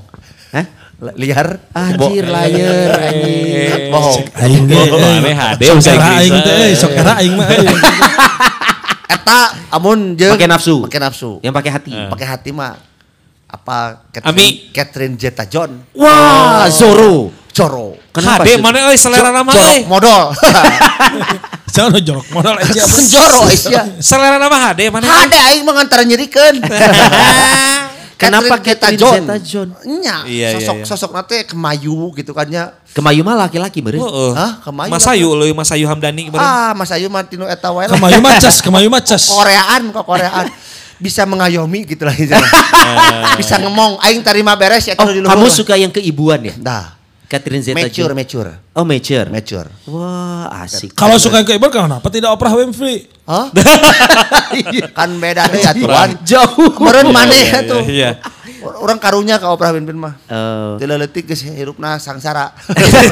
Hah? 0.54 0.66
Liar. 1.18 1.58
Anjir 1.74 2.30
liar 2.30 2.90
anjing. 3.10 3.90
Bohong. 3.90 4.22
Aing 4.38 4.64
ge. 4.70 4.82
Sok 5.66 5.82
bahasa 5.82 5.90
era 5.90 6.06
Inggris. 6.06 6.22
aing 6.22 6.36
teh, 6.38 6.54
eh, 6.54 6.72
sok 6.78 6.92
era 6.94 7.12
aing 7.18 7.34
mah. 7.34 7.46
eh. 7.50 7.58
Eta 9.18 9.40
amun 9.74 10.14
jeung 10.14 10.32
Pakai 10.38 10.46
nafsu. 10.46 10.86
Pakai 10.86 11.00
nafsu. 11.02 11.30
Yang 11.42 11.54
pakai 11.58 11.70
hati. 11.74 11.92
Pakai 12.06 12.26
hati 12.30 12.50
mah 12.54 12.78
apa 13.52 14.06
Ami. 14.24 14.70
Catherine 14.70 15.18
Zeta 15.18 15.42
John. 15.44 15.74
Wah, 15.98 16.70
Zoro. 16.70 17.34
Coro. 17.52 17.98
Kenapa 18.12 18.44
Hade 18.44 18.54
sih? 18.54 18.60
mana 18.60 18.78
euy 18.86 18.96
selera 18.96 19.32
nama 19.32 19.48
Jorok 19.48 19.72
euy. 19.72 19.80
modal. 19.88 20.22
Jangan 21.74 21.96
jorok 21.98 22.26
modal 22.28 22.60
aja. 22.60 22.84
Joro 22.84 23.48
Asia. 23.48 23.82
Selera 23.98 24.36
nama 24.36 24.56
Hade 24.68 24.92
mana? 24.92 25.08
Hade 25.08 25.38
aing 25.40 25.64
mah 25.64 25.80
ngantara 25.80 26.04
nyerikeun. 26.04 26.60
Kenapa 28.22 28.54
Catherine 28.62 28.94
Catherine 28.94 29.26
Zeta-Jones? 29.26 29.82
Nya, 29.98 30.22
Iya, 30.22 30.54
iya, 30.54 30.54
sosok 30.54 30.76
iya. 30.78 30.84
sosok 30.86 31.10
nate 31.10 31.42
kemayu 31.42 32.14
gitu 32.14 32.30
kan 32.30 32.46
ya. 32.46 32.70
Kemayu 32.94 33.26
mah 33.26 33.34
laki-laki 33.34 33.82
meureun. 33.82 33.98
Heeh. 33.98 34.30
Hah, 34.38 34.62
kemayu 34.62 34.94
Mas. 34.94 35.02
Ayu 35.10 35.28
leuy 35.34 35.50
Mas 35.50 35.74
Ayu 35.74 35.90
Hamdani 35.90 36.30
kemarin. 36.30 36.38
Ah, 36.38 36.70
Mas 36.70 36.94
Ayu 36.94 37.10
mah 37.10 37.26
tinu 37.26 37.50
eta 37.50 37.74
wae 37.74 37.90
lah. 37.90 37.98
Kemayu 37.98 38.22
macas, 38.22 38.60
kemayu 38.64 38.86
macas. 38.86 39.26
Koreaan 39.26 39.90
kok 39.90 40.06
Koreaan. 40.06 40.46
Bisa 41.02 41.26
mengayomi 41.26 41.82
gitu 41.82 42.06
lah. 42.06 42.14
Bisa 43.34 43.58
ngomong 43.58 43.98
aing 44.06 44.22
tarima 44.22 44.54
beres 44.54 44.86
ya 44.86 44.94
Oh, 45.02 45.10
di 45.10 45.18
kamu 45.18 45.50
suka 45.50 45.74
yang 45.74 45.90
keibuan 45.90 46.38
ya? 46.46 46.54
Dah. 46.54 46.94
Catherine 47.32 47.64
Zeta 47.64 47.80
Mature, 47.80 48.12
mature. 48.12 48.52
Oh, 48.76 48.84
mature. 48.84 49.32
Mature. 49.32 49.68
Wah, 49.88 50.52
asik. 50.60 50.92
Kalau 50.92 51.16
suka 51.16 51.40
yang 51.40 51.48
keibuan 51.48 51.72
kenapa 51.72 52.12
tidak 52.12 52.28
Oprah 52.36 52.52
Winfrey? 52.60 53.08
Hah? 53.24 53.48
kan 55.00 55.16
beda 55.16 55.48
deh 55.48 55.64
aturan. 55.64 56.12
Jauh. 56.28 56.76
Kemarin 56.76 57.08
mana 57.08 57.32
Iya, 57.32 57.48
ya 57.48 57.60
tuh? 57.64 57.82
Iya. 57.88 58.10
Orang 58.84 59.00
karunya 59.00 59.40
ke 59.40 59.48
Oprah 59.48 59.72
Winfrey 59.72 59.96
mah. 59.96 60.20
Oh. 60.28 60.76
Tidak 60.76 60.92
letik 61.00 61.24
geus 61.24 61.40
hirupna 61.48 61.96
sangsara. 61.96 62.52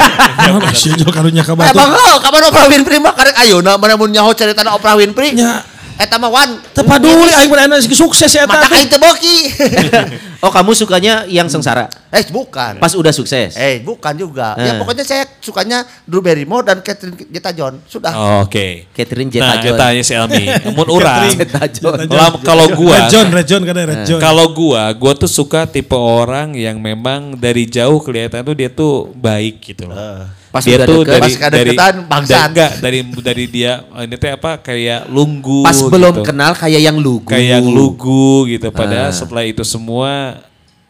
Masih 0.68 1.00
jauh 1.00 1.08
karunya 1.16 1.40
ka 1.40 1.56
batu. 1.56 1.72
Emang 1.72 2.20
kapan 2.20 2.42
Oprah 2.44 2.68
Winfrey 2.68 3.00
mah 3.00 3.16
karek 3.16 3.40
ayeuna 3.40 3.80
mana 3.80 3.96
mun 3.96 4.12
nyaho 4.12 4.36
cerita 4.36 4.60
Oprah 4.68 5.00
Winfrey. 5.00 5.32
Nya. 5.32 5.64
Eta 6.00 6.16
mah 6.16 6.32
wan. 6.32 6.56
Tepaduli 6.72 7.28
aing 7.28 7.52
mah 7.52 7.68
enak 7.68 7.84
sukses 7.84 8.32
ya 8.32 8.48
Mata 8.48 8.64
aing 8.72 8.88
teu 8.88 8.96
boki. 8.96 9.36
Oh, 10.40 10.48
kamu 10.48 10.72
sukanya 10.72 11.28
yang 11.28 11.52
sengsara? 11.52 11.84
eh 12.08 12.24
bukan. 12.32 12.80
Pas 12.80 12.96
udah 12.96 13.12
sukses. 13.12 13.52
Eh 13.60 13.84
bukan 13.84 14.16
juga. 14.16 14.56
Eh. 14.56 14.72
Ya 14.72 14.80
pokoknya 14.80 15.04
saya 15.04 15.28
sukanya 15.36 15.84
Drew 16.08 16.24
Barrymore 16.24 16.64
dan 16.64 16.80
Catherine 16.80 17.12
Zeta-Jones. 17.12 17.84
Sudah. 17.84 18.08
Oh, 18.16 18.48
Oke. 18.48 18.88
Catherine 18.96 19.28
Nah, 19.36 19.60
Zeta-Jones. 19.60 19.76
eta 19.76 19.86
nya 19.92 20.00
si 20.00 20.14
Elmi. 20.16 20.44
Mun 20.80 20.88
urang. 20.88 21.28
Zeta-Jones. 21.36 22.08
Lam- 22.08 22.40
Kalau 22.40 22.72
gua 22.72 23.12
John, 23.12 23.28
John 23.44 23.60
Red 23.68 24.08
John. 24.08 24.16
Kalau 24.16 24.56
gua, 24.56 24.88
gua 24.96 25.12
tuh 25.12 25.28
suka 25.28 25.68
tipe 25.68 25.92
orang 25.92 26.56
yang 26.56 26.80
memang 26.80 27.36
dari 27.36 27.68
jauh 27.68 28.00
kelihatan 28.00 28.40
tuh 28.40 28.56
dia 28.56 28.72
tuh 28.72 29.12
baik 29.12 29.60
gitu 29.60 29.92
loh. 29.92 30.24
Pas 30.50 30.66
dia 30.66 30.82
tuh 30.82 31.06
deket. 31.06 31.14
dari 31.14 31.22
Pas 31.22 31.34
dari, 31.46 31.70
bangsat. 32.04 32.26
dari- 32.26 32.48
enggak 32.50 32.70
dari 32.78 32.98
dari 33.22 33.44
dia 33.46 33.72
ini 33.96 34.16
teh 34.18 34.30
apa 34.30 34.58
kayak 34.58 35.06
lunggu 35.06 35.62
Pas 35.62 35.78
belum 35.78 36.14
gitu. 36.16 36.26
kenal 36.26 36.52
kayak 36.52 36.80
yang 36.82 36.98
lugu. 36.98 37.30
kayak 37.30 37.62
lugu 37.62 38.50
gitu 38.50 38.74
padahal 38.74 39.08
Ah. 39.08 39.14
setelah 39.14 39.46
itu 39.46 39.62
semua 39.62 40.42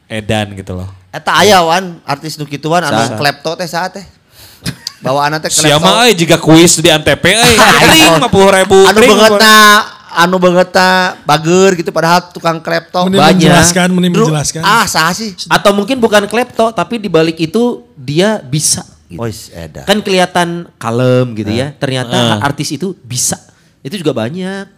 edan 0.06 0.56
gitu 0.56 0.72
loh. 0.74 0.88
Eta 1.10 1.36
aya 1.36 1.60
wan 1.60 2.00
artis 2.02 2.34
nu 2.34 2.44
kituan 2.44 2.80
anu 2.80 3.14
klepto 3.14 3.52
teh 3.54 3.68
saat 3.68 4.00
teh. 4.00 4.06
Bawaan 5.00 5.36
teh 5.36 5.48
klepto. 5.48 5.64
Siapa 5.66 5.88
euy 6.04 6.12
jika 6.14 6.36
kuis 6.36 6.76
di 6.76 6.88
Antep 6.88 7.20
euy 7.20 7.56
ring 7.84 8.00
50 8.16 8.56
ribu 8.56 8.78
Anu 8.84 9.00
bangetna 9.02 9.56
anu 10.10 10.36
bangetna 10.36 10.88
bager 11.22 11.70
gitu 11.76 11.90
padahal 11.90 12.32
tukang 12.32 12.58
klepto. 12.58 13.04
Mending 13.06 13.20
banyak. 13.20 13.44
menjelaskan, 13.44 13.88
mending 13.92 14.12
menjelaskan. 14.12 14.62
Ah, 14.64 14.84
sah 14.84 15.12
sih. 15.12 15.36
Atau 15.46 15.72
mungkin 15.72 15.96
bukan 15.96 16.24
klepto, 16.26 16.72
tapi 16.72 16.96
di 16.96 17.08
balik 17.08 17.36
itu 17.36 17.84
dia 17.94 18.40
bisa. 18.40 18.84
Gitu. 19.10 19.18
Ois 19.18 19.50
eda. 19.50 19.82
Kan 19.82 19.98
kelihatan 20.06 20.70
kalem 20.78 21.34
gitu 21.34 21.50
ya. 21.50 21.74
Ternyata 21.74 22.38
Ah. 22.38 22.46
artis 22.46 22.70
itu 22.70 22.94
bisa. 23.02 23.34
Itu 23.82 23.98
juga 23.98 24.14
banyak. 24.14 24.70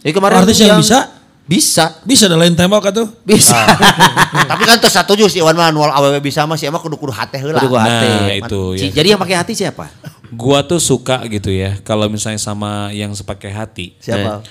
Ya 0.00 0.10
kemarin 0.14 0.40
Artis 0.40 0.56
yang 0.56 0.80
bisa? 0.80 1.10
Bisa. 1.44 2.00
Bisa 2.04 2.28
ada 2.28 2.36
lain 2.40 2.56
tembok 2.56 2.88
atuh. 2.88 3.08
Bisa. 3.28 3.56
Tapi 4.52 4.62
kan 4.64 4.80
terus 4.80 4.96
setuju 4.96 5.28
si 5.28 5.40
Iwan 5.40 5.56
mah 5.56 5.68
nual 5.68 5.92
awewe 5.92 6.20
bisa 6.20 6.48
mah 6.48 6.56
si 6.56 6.64
emang 6.64 6.80
kudu 6.80 6.96
kudu 6.96 7.12
hate 7.12 7.40
heula. 7.40 7.60
Kudu 7.60 7.76
hati. 7.76 8.08
Nah, 8.08 8.36
itu 8.36 8.60
ya. 8.76 8.88
Jadi 8.92 9.08
yang 9.12 9.20
pakai 9.20 9.36
hati 9.36 9.52
siapa? 9.52 9.88
Gua 10.28 10.60
tuh 10.60 10.76
suka 10.80 11.24
gitu 11.28 11.48
ya 11.48 11.80
kalau 11.84 12.08
misalnya 12.08 12.40
sama 12.40 12.88
yang 12.92 13.12
sepakai 13.12 13.52
hati. 13.52 13.96
Siapa? 14.00 14.44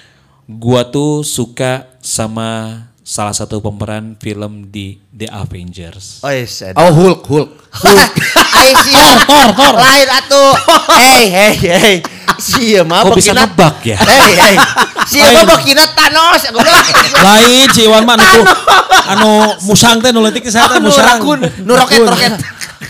Gua 0.45 0.85
tuh 0.85 1.21
suka 1.21 1.85
sama 2.01 2.81
salah 3.07 3.31
satu 3.31 3.63
pemeran 3.63 4.19
film 4.19 4.67
di 4.67 4.99
The 5.15 5.31
Avengers. 5.31 6.19
Oh, 6.27 6.27
yes. 6.27 6.59
Oh 6.75 6.91
Hulk, 6.91 7.23
Hulk. 7.23 7.49
Ai 8.51 8.75
sia. 8.83 9.23
Tor, 9.23 9.47
tor, 9.55 9.73
Lain 9.79 10.07
atuh. 10.11 10.51
Hei, 10.91 11.23
hei, 11.31 11.53
hei. 11.55 11.95
Sia 12.37 12.83
mah 12.83 13.07
Kok 13.07 13.15
bisa 13.15 13.31
nebak 13.31 13.79
ya? 13.87 13.95
Hei, 13.95 14.35
hei. 14.35 14.55
Sia 15.07 15.31
mah 15.31 15.47
bokina 15.47 15.87
Thanos. 15.95 16.51
Lain 17.15 17.67
si 17.71 17.87
Iwan 17.87 18.03
mah 18.03 18.19
anu 18.19 18.43
anu 19.07 19.31
musang 19.63 20.03
teh 20.03 20.11
nu 20.11 20.19
leutik 20.19 20.43
saya 20.51 20.67
teh 20.67 20.83
Nu 20.83 20.91
musang. 20.91 21.23
nu 21.63 21.71
roket 21.79 22.03
roket. 22.03 22.35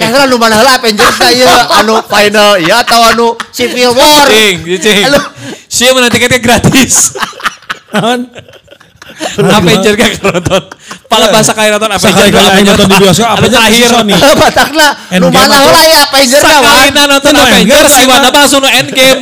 Kayak 0.01 0.27
nu 0.27 0.41
mana 0.41 0.57
heula 0.57 0.81
Avengers 0.81 1.15
ieu 1.31 1.45
anu 1.77 2.01
final 2.09 2.57
ya 2.59 2.81
atau 2.81 3.05
anu 3.05 3.27
Civil 3.53 3.93
War. 3.93 4.25
Cing, 4.25 4.65
cing. 4.81 5.05
Siapa 5.69 5.93
mana 5.93 6.09
tiketnya 6.09 6.41
gratis? 6.41 7.13
Naon? 7.93 8.27
Avenger 9.37 9.93
gak 9.97 10.11
nonton. 10.21 10.63
Pala 11.07 11.25
bahasa 11.33 11.51
kayak 11.53 11.77
nonton 11.77 11.89
Avenger. 11.89 12.13
Sakali 12.13 12.29
kali 12.33 12.61
nonton 12.65 12.87
di 12.89 12.95
bioskop 13.01 13.27
Avenger. 13.37 13.89
Batakna 14.37 14.87
nu 15.17 15.27
Endgame 15.27 15.33
mana 15.33 15.55
atuh. 15.57 15.61
heula 15.65 15.81
ya 15.85 15.99
Avenger 16.05 16.41
mah. 16.41 16.61
Sekali 16.61 16.87
nonton 16.93 17.33
Avenger, 17.33 17.57
Avenger, 17.57 17.83
si 17.89 17.99
aing 18.01 18.09
Wanda 18.09 18.29
mah. 18.29 18.37
langsung 18.41 18.59
no 18.61 18.69
endgame. 18.69 19.19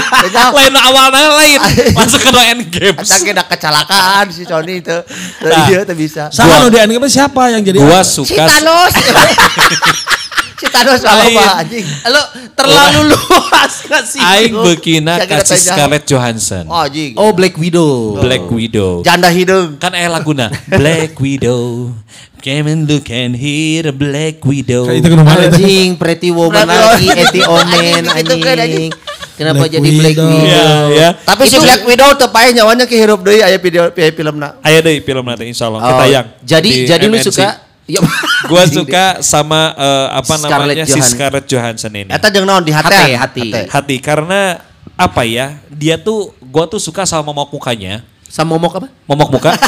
lain 0.56 0.70
no 0.72 0.80
awalnya 0.80 1.28
lain. 1.40 1.58
Masuk 1.96 2.20
ke 2.20 2.30
no 2.32 2.40
endgame. 2.40 2.96
Ada 3.00 3.16
kena 3.20 3.44
kecelakaan 3.48 4.24
si 4.32 4.42
Sony 4.44 4.84
itu. 4.84 4.98
Nah. 5.44 5.66
Iya, 5.68 5.88
itu 5.88 5.94
bisa. 5.96 6.28
Saha 6.28 6.64
nu 6.64 6.68
di 6.68 6.78
anime 6.80 7.08
siapa 7.08 7.52
yang 7.52 7.64
jadi 7.64 7.78
Gua 7.80 8.04
suka 8.04 8.28
si 8.28 8.36
Thanos 8.36 8.92
apa 10.68 11.24
Lain. 11.24 11.36
apa 11.40 11.44
anjing. 11.64 11.86
Lo 12.04 12.22
terlalu 12.52 13.00
luas 13.16 13.74
gak 13.88 14.02
sih? 14.04 14.20
Aing 14.20 14.52
bekina 14.52 15.16
kasih. 15.24 15.56
Scarlett 15.56 16.04
Johansson. 16.04 16.68
Oh 16.68 16.84
anjing. 16.84 17.16
Oh 17.16 17.32
Black 17.32 17.56
Widow. 17.56 18.20
Black 18.20 18.44
Widow. 18.52 19.00
Janda 19.00 19.32
hidung. 19.32 19.80
Kan 19.80 19.96
eh 19.96 20.04
laguna 20.10 20.52
Black 20.80 21.16
Widow. 21.16 21.94
Come 22.40 22.72
and 22.72 22.88
look 22.88 23.04
and 23.12 23.36
hear 23.36 23.88
a 23.88 23.94
Black 23.94 24.40
Widow. 24.44 24.88
Kayak 24.88 25.04
itu 25.04 25.08
itu. 25.12 25.20
Anjing, 25.28 25.88
Pretty 26.00 26.30
Woman 26.32 26.64
lagi. 26.64 27.08
Eti 27.12 27.40
Omen 27.44 28.02
Anjing. 28.16 28.88
Kenapa 29.36 29.64
Black 29.64 29.72
jadi 29.72 29.88
Black 29.96 30.16
Widow. 30.16 30.28
Widow? 30.28 30.44
Iya, 30.48 30.68
ya. 30.92 31.08
Tapi 31.16 31.42
si 31.48 31.56
Black 31.60 31.84
Widow 31.84 32.12
teu 32.16 32.28
pae 32.28 32.52
nyawanya 32.52 32.84
kehirup 32.84 33.20
deui 33.24 33.40
aya 33.40 33.56
video 33.56 33.88
aya 33.88 34.12
filmna. 34.12 34.56
Ayo 34.60 34.80
deh 34.80 35.00
film 35.00 35.24
nanti 35.24 35.48
insya 35.48 35.68
Allah 35.68 35.80
Oh, 35.80 35.88
kita 35.88 36.04
yang 36.08 36.26
Jadi 36.40 36.70
jadi 36.88 37.04
lu 37.08 37.16
suka 37.20 37.69
Yo. 37.88 38.00
Gua 38.48 38.64
suka 38.76 39.20
sama 39.24 39.72
eh, 39.76 40.06
apa 40.16 40.34
Scarlett 40.36 40.82
namanya 40.82 40.84
si 40.86 40.98
Johansson. 40.98 41.16
Scarlett 41.16 41.46
Johansson 41.48 41.92
ini. 41.94 42.10
Eta 42.12 42.28
jeung 42.28 42.46
naon 42.48 42.64
di 42.64 42.72
hati. 42.74 42.92
Hati, 42.92 43.12
hati. 43.16 43.46
Hati 43.68 43.96
karena 44.02 44.60
apa 44.96 45.22
ya? 45.24 45.56
Dia 45.72 45.96
tuh 45.96 46.34
gua 46.44 46.68
tuh 46.68 46.80
suka 46.82 47.08
sama 47.08 47.32
momok 47.32 47.56
mukanya. 47.56 48.04
sama 48.30 48.54
momok 48.54 48.78
apa? 48.78 48.88
Momok 49.10 49.28
muka. 49.34 49.50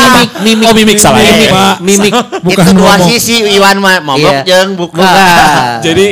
Mimik, 0.00 0.30
mimik. 0.46 0.66
Oh, 0.70 0.74
mimik, 0.78 0.96
salah. 1.02 1.18
Mimik, 1.18 1.50
Pak. 1.50 1.74
mimik. 1.82 2.12
Bukan 2.46 2.64
itu 2.70 2.72
dua 2.78 2.94
sisi 3.02 3.36
Iwan 3.58 3.82
mah 3.82 3.98
Iya. 3.98 4.06
momok 4.06 4.36
jeung 4.46 4.70
buka. 4.78 5.02
Bukan. 5.02 5.82
Jadi 5.90 6.06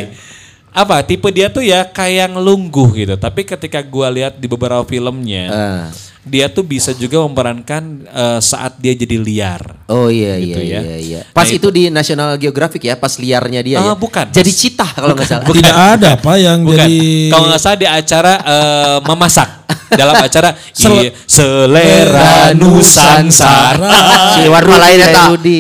apa 0.79 1.03
tipe 1.03 1.27
dia 1.29 1.49
tuh 1.49 1.61
ya 1.61 1.83
kayak 1.85 2.33
ngelungguh 2.33 2.89
gitu 2.97 3.15
tapi 3.17 3.43
ketika 3.43 3.81
gua 3.81 4.09
lihat 4.09 4.35
di 4.35 4.47
beberapa 4.47 4.81
filmnya 4.83 5.45
Ah. 5.49 5.85
dia 6.21 6.47
tuh 6.47 6.63
bisa 6.63 6.93
juga 6.93 7.19
memerankan 7.21 7.83
eh, 8.05 8.39
saat 8.39 8.77
dia 8.77 8.93
jadi 8.93 9.17
liar 9.17 9.63
Oh 9.87 10.07
iya 10.07 10.37
Gitu 10.37 10.61
iya 10.61 10.71
ya. 10.71 10.81
iya 10.85 10.97
iya. 10.99 11.21
Pas 11.31 11.45
Nah, 11.45 11.57
itu 11.57 11.69
di 11.69 11.89
National 11.89 12.37
Geographic 12.37 12.85
ya, 12.85 12.95
pas 12.95 13.17
liarnya 13.17 13.61
dia 13.61 13.77
Ah, 13.79 13.83
ya. 13.83 13.95
bukan. 13.97 14.29
Jadi 14.29 14.53
cita 14.53 14.85
kalau 14.85 15.17
nggak 15.17 15.25
salah. 15.27 15.49
Tidak 15.49 15.77
ada 15.97 16.09
apa 16.15 16.33
yang 16.37 16.61
bukan 16.61 16.85
jadi 16.85 17.01
kalau 17.29 17.47
nggak 17.49 17.59
salah 17.59 17.79
di 17.79 17.89
acara 17.89 18.33
eh, 18.39 18.99
memasak 19.03 19.49
dalam 19.91 20.15
acara 20.29 20.51
Sel- 20.71 21.01
i- 21.01 21.13
selera 21.25 22.53
nusantara 22.53 23.89
Si 24.37 24.41
Iwan 24.45 24.63
mah 24.63 24.79
lain. 24.79 24.99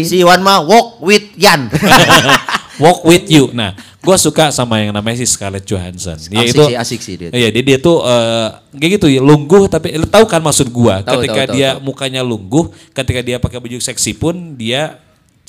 Si 0.04 0.14
Iwan 0.18 0.40
mah 0.42 0.58
walk 0.60 1.00
with 1.00 1.32
Yan. 1.34 1.72
walk 2.78 3.02
with 3.02 3.26
you 3.26 3.50
nah 3.52 3.74
gue 3.98 4.16
suka 4.16 4.48
sama 4.48 4.80
yang 4.80 4.94
namanya 4.94 5.18
si 5.18 5.26
Scarlett 5.26 5.66
Johansson 5.66 6.16
dia 6.16 6.40
Asik 6.40 6.54
itu 6.54 6.62
sih, 6.64 6.76
asik 6.78 7.00
sih 7.02 7.14
dia. 7.18 7.28
Iya, 7.30 7.50
dia, 7.50 7.62
dia 7.66 7.78
tuh 7.78 8.00
eh, 8.00 8.48
kayak 8.78 8.90
gitu 8.96 9.06
ya, 9.10 9.20
lungguh 9.20 9.66
tapi 9.68 9.92
lu 9.94 10.06
tahu 10.06 10.24
kan 10.24 10.40
maksud 10.40 10.70
gua, 10.70 11.02
Tahu, 11.02 11.20
ketika 11.20 11.42
tahu, 11.44 11.48
tahu, 11.50 11.56
dia 11.58 11.68
tahu. 11.76 11.82
mukanya 11.84 12.22
lungguh, 12.24 12.64
ketika 12.94 13.20
dia 13.20 13.36
pakai 13.36 13.58
baju 13.60 13.76
seksi 13.76 14.16
pun 14.16 14.54
dia 14.56 14.96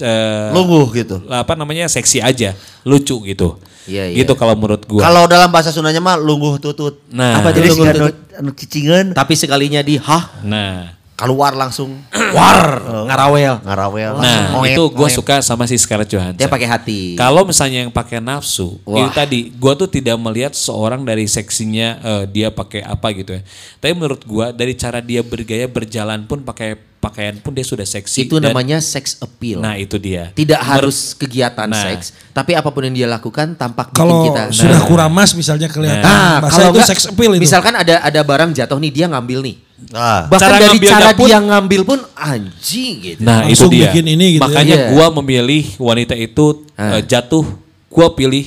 eh, 0.02 0.50
Lungguh 0.52 0.92
gitu. 0.98 1.24
apa 1.30 1.54
namanya 1.56 1.86
seksi 1.88 2.20
aja, 2.20 2.52
lucu 2.84 3.16
gitu. 3.24 3.56
Iya, 3.88 4.12
iya. 4.12 4.18
Gitu 4.22 4.34
kalau 4.36 4.54
menurut 4.54 4.84
gua. 4.86 5.02
Kalau 5.08 5.24
dalam 5.26 5.50
bahasa 5.50 5.72
Sundanya 5.72 5.98
mah 5.98 6.18
lungguh 6.20 6.60
tutut. 6.60 7.00
Nah. 7.10 7.40
apa 7.40 7.54
jadi 7.54 7.72
Lungguh 7.72 7.86
tutut? 7.90 8.16
anu 8.36 8.52
cicingan 8.56 9.06
Tapi 9.12 9.34
sekalinya 9.36 9.80
di 9.82 10.00
hah 10.00 10.44
nah, 10.44 10.99
keluar 11.20 11.52
langsung 11.52 12.00
war 12.32 12.80
ngarawel. 13.06 13.60
ngarawel. 13.60 14.14
nah 14.18 14.56
langsung 14.56 14.64
itu 14.64 14.84
oet. 14.96 15.12
suka 15.12 15.36
sama 15.42 15.68
si 15.68 15.76
Scarlett 15.76 16.08
Johansson. 16.08 16.40
Dia 16.40 16.48
pakai 16.48 16.64
hati. 16.66 17.00
Kalau 17.14 17.44
misalnya 17.44 17.84
yang 17.84 17.92
pakai 17.92 18.18
nafsu, 18.18 18.80
Wah. 18.82 18.96
itu 18.98 19.12
tadi 19.12 19.40
gua 19.54 19.76
tuh 19.76 19.86
tidak 19.86 20.16
melihat 20.16 20.56
seorang 20.56 21.04
dari 21.04 21.28
seksinya 21.28 21.88
eh, 22.00 22.24
dia 22.26 22.48
pakai 22.50 22.82
apa 22.82 23.12
gitu 23.12 23.36
ya. 23.36 23.42
Tapi 23.78 23.92
menurut 23.92 24.24
gua 24.24 24.50
dari 24.50 24.72
cara 24.74 25.00
dia 25.00 25.20
bergaya 25.20 25.68
berjalan 25.68 26.24
pun 26.24 26.40
pakai 26.40 26.74
pakaian 27.00 27.36
pun 27.38 27.52
dia 27.52 27.64
sudah 27.64 27.84
seksi. 27.84 28.26
itu 28.26 28.36
dan- 28.38 28.52
namanya 28.52 28.80
sex 28.80 29.16
appeal. 29.18 29.60
Nah 29.60 29.76
itu 29.76 29.96
dia. 29.96 30.32
Tidak 30.32 30.60
harus 30.60 31.12
kegiatan 31.14 31.64
Nah. 31.66 31.80
seks, 31.86 32.12
tapi 32.30 32.52
apa 32.54 32.68
pun 32.70 32.84
yang 32.84 32.96
dia 32.96 33.08
lakukan 33.08 33.56
tampak 33.56 33.92
bikin 33.92 33.98
kalau 33.98 34.28
kita. 34.28 34.44
sudah 34.52 34.80
kuramas 34.84 35.32
misalnya 35.32 35.68
kelihatan. 35.68 36.04
Nah, 36.04 36.44
Masa 36.44 36.52
kalau 36.54 36.64
itu 36.70 36.76
enggak, 36.76 36.88
sex 36.88 37.00
appeal 37.06 37.32
itu. 37.34 37.42
misalkan 37.42 37.72
ada 37.74 38.00
ada 38.00 38.20
barang 38.22 38.52
jatuh 38.52 38.76
nih 38.78 38.92
dia 38.94 39.08
ngambil 39.08 39.40
nih. 39.42 39.56
Ah. 39.90 40.28
Bahkan 40.28 40.40
Cara 40.46 40.58
dari 40.60 40.78
cara 40.82 41.10
pun- 41.14 41.26
dia 41.26 41.40
ngambil 41.40 41.82
pun 41.84 42.00
anjing 42.14 42.94
gitu. 43.00 43.20
Nah 43.20 43.44
Langsung 43.44 43.68
itu 43.68 43.76
dia. 43.76 43.90
bikin 43.90 44.06
ini 44.08 44.26
gitu 44.36 44.42
ya. 44.42 44.46
Makanya 44.46 44.76
Iya. 44.76 44.88
gua 44.92 45.06
memilih 45.18 45.64
wanita 45.78 46.14
itu 46.14 46.46
Ah. 46.74 46.98
eh, 46.98 47.04
jatuh. 47.04 47.46
Gua 47.88 48.08
pilih 48.12 48.46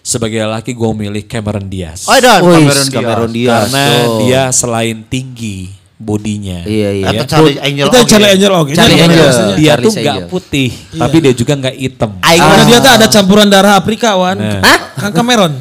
sebagai 0.00 0.38
laki 0.40 0.70
gua 0.70 0.92
memilih 0.92 1.22
Cameron 1.22 1.66
Diaz. 1.66 2.06
Oh, 2.06 2.14
dan 2.14 2.38
Cameron 2.40 2.62
Diaz. 2.62 2.92
Cameron 2.92 3.30
Diaz. 3.30 3.60
Karena 3.64 3.84
Oh. 4.04 4.18
dia 4.20 4.42
selain 4.50 5.02
tinggi 5.02 5.74
bodinya. 5.96 6.60
Iya 6.62 6.90
iya. 6.94 7.06
Atau 7.10 7.24
Charlie 7.26 7.58
Angel 7.58 7.86
Itu. 7.88 7.96
Charlie 8.04 8.30
Angel 8.30 8.52
oke. 8.52 8.72
Charlie 8.72 9.00
Angel. 9.00 9.16
Dia 9.16 9.32
Charlie 9.66 9.82
tuh 9.82 9.92
nggak 9.96 10.18
putih, 10.28 10.68
tapi 10.92 11.16
dia 11.18 11.32
juga 11.32 11.52
nggak 11.56 11.74
hitam. 11.74 12.10
Karena 12.20 12.44
mah- 12.54 12.68
dia 12.68 12.78
tuh 12.78 12.92
ada 12.92 13.06
campuran 13.08 13.48
darah 13.48 13.74
Afrika 13.74 14.12
wan. 14.14 14.36
Nah. 14.36 14.60
Kang 14.94 15.12
Cameron. 15.12 15.52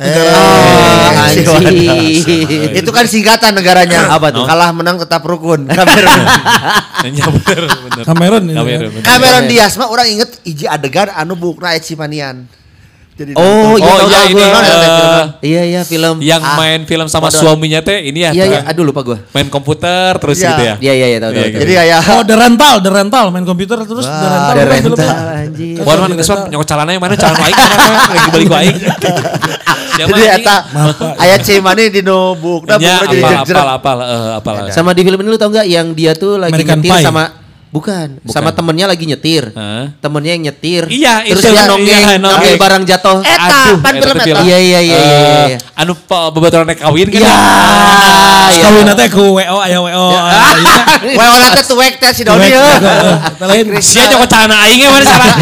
Ah, 0.00 1.28
anjing. 1.28 1.44
Itu 2.72 2.90
kan 2.96 3.04
singkatan 3.04 3.52
negaranya. 3.52 4.08
Apa 4.08 4.32
tuh? 4.32 4.48
Kalah 4.48 4.72
menang 4.72 4.96
tetap 4.96 5.20
rukun. 5.28 5.68
Bener, 7.02 7.26
bener. 7.26 8.04
Cameron, 8.06 8.42
bener. 8.46 9.02
Cameron 9.02 9.44
Diaz 9.50 9.74
mah 9.74 9.90
orang 9.90 10.06
inget 10.06 10.30
iji 10.46 10.70
adegan 10.70 11.10
anu 11.10 11.34
bukna 11.34 11.74
Ed 11.74 11.82
Simanian. 11.82 12.46
Jadi 13.22 13.32
Oh, 13.32 13.78
nonton. 13.78 13.86
Oh 13.86 13.98
iya 14.04 14.20
ini 14.24 14.34
gua. 14.34 14.60
eh, 14.60 15.24
Iya 15.40 15.62
iya 15.64 15.80
film. 15.82 16.18
yang 16.18 16.38
Ah, 16.38 16.56
main 16.56 16.82
film 16.82 17.06
sama 17.06 17.28
Modern. 17.28 17.38
suaminya 17.38 17.78
teh 17.78 18.02
ini 18.02 18.18
ya. 18.20 18.30
Iya 18.30 18.44
iya, 18.44 18.58
kan? 18.58 18.70
aduh 18.70 18.82
lupa 18.82 19.00
gua. 19.00 19.18
Main 19.30 19.46
komputer 19.46 20.18
terus 20.18 20.36
Iya. 20.36 20.48
gitu 20.48 20.62
ya. 20.64 20.74
Iya 20.76 20.92
iya 20.92 21.06
iya 21.08 21.18
tahu 21.18 21.30
tahu. 21.30 21.38
Iya, 21.38 21.46
tahu. 21.48 21.60
Jadi 21.60 21.72
kayak 21.72 22.00
Oh, 22.04 22.22
The 22.22 22.34
Rental, 22.36 22.74
The 22.80 22.90
Rental 22.92 23.24
main 23.30 23.44
komputer 23.44 23.78
terus 23.80 24.02
The 24.02 24.26
Rental. 24.26 24.52
Bukan 24.52 24.66
rental 24.66 25.08
anjing. 25.38 25.74
Wan 25.80 25.96
man 26.00 26.10
geus 26.12 26.28
nyokot 26.28 26.66
calana 26.66 26.90
yang 26.90 27.00
mana 27.00 27.14
calana 27.14 27.40
aing 27.40 27.54
mana 27.54 27.74
lagi 28.10 28.28
balik 28.28 28.46
ku 28.46 28.56
aing. 28.60 28.76
Siapa 29.92 30.08
jadi 30.10 30.28
eta 30.34 30.56
aya 31.16 31.36
Cimani 31.38 31.84
di 31.86 32.00
no 32.00 32.32
bukna 32.34 32.74
jadi 32.74 33.20
apal, 33.20 33.30
jejer. 33.44 33.54
apal, 33.54 33.68
apal, 33.68 33.96
eh, 34.00 34.30
apal. 34.34 34.54
Sama 34.68 34.90
di 34.90 35.02
film 35.02 35.20
ini 35.20 35.28
lu 35.28 35.36
tau 35.36 35.46
nggak 35.46 35.66
yang 35.66 35.92
dia 35.92 36.12
tuh 36.12 36.36
lagi 36.36 36.56
nyetir 36.56 36.90
sama 36.98 37.41
bukan, 37.72 38.20
sama 38.28 38.52
temennya 38.52 38.84
lagi 38.84 39.08
nyetir. 39.08 39.48
Hah? 39.56 39.90
Temennya 39.98 40.36
yang 40.36 40.44
nyetir. 40.52 40.84
Iya, 40.92 41.24
terus 41.24 41.40
itu. 41.40 41.50
dia 41.50 41.56
Iya, 41.56 41.64
nonggeng, 41.66 42.02
nonggeng. 42.20 42.20
ngambil 42.20 42.54
barang 42.60 42.82
jatuh. 42.84 43.18
Eta, 43.24 43.40
Aduh, 43.48 43.76
pan 43.80 43.94
eta 43.96 44.04
film 44.04 44.16
eta. 44.20 44.40
Iya 44.44 44.58
iya 44.60 44.80
iya 44.84 44.98
iya. 45.00 45.00
Eh, 45.00 45.44
iya. 45.56 45.58
Anu 45.80 45.96
pa- 45.96 46.28
bebaturan 46.28 46.68
rek 46.68 46.84
kawin 46.84 47.08
kan. 47.08 47.18
Iya. 47.18 47.32
ya? 47.32 47.36
Terus 48.52 48.56
iya. 48.60 48.64
kawin 48.68 48.84
nanti 48.84 49.04
ku 49.08 49.24
WO, 49.40 49.56
aya 49.58 49.78
WO. 49.80 50.06
ah, 50.12 50.52
iya. 50.60 50.76
Orang 51.16 51.52
teh 51.56 51.64
tuwek 51.64 51.94
teh 51.96 52.10
si 52.12 52.22
Doni. 52.22 52.46
Eh, 52.52 52.76
kita 53.40 53.44
lain. 53.48 53.64
Sia 53.80 54.04
nyokot 54.12 54.28
calana 54.28 54.68
aing 54.68 54.84
mana 54.84 55.06
salah. 55.08 55.32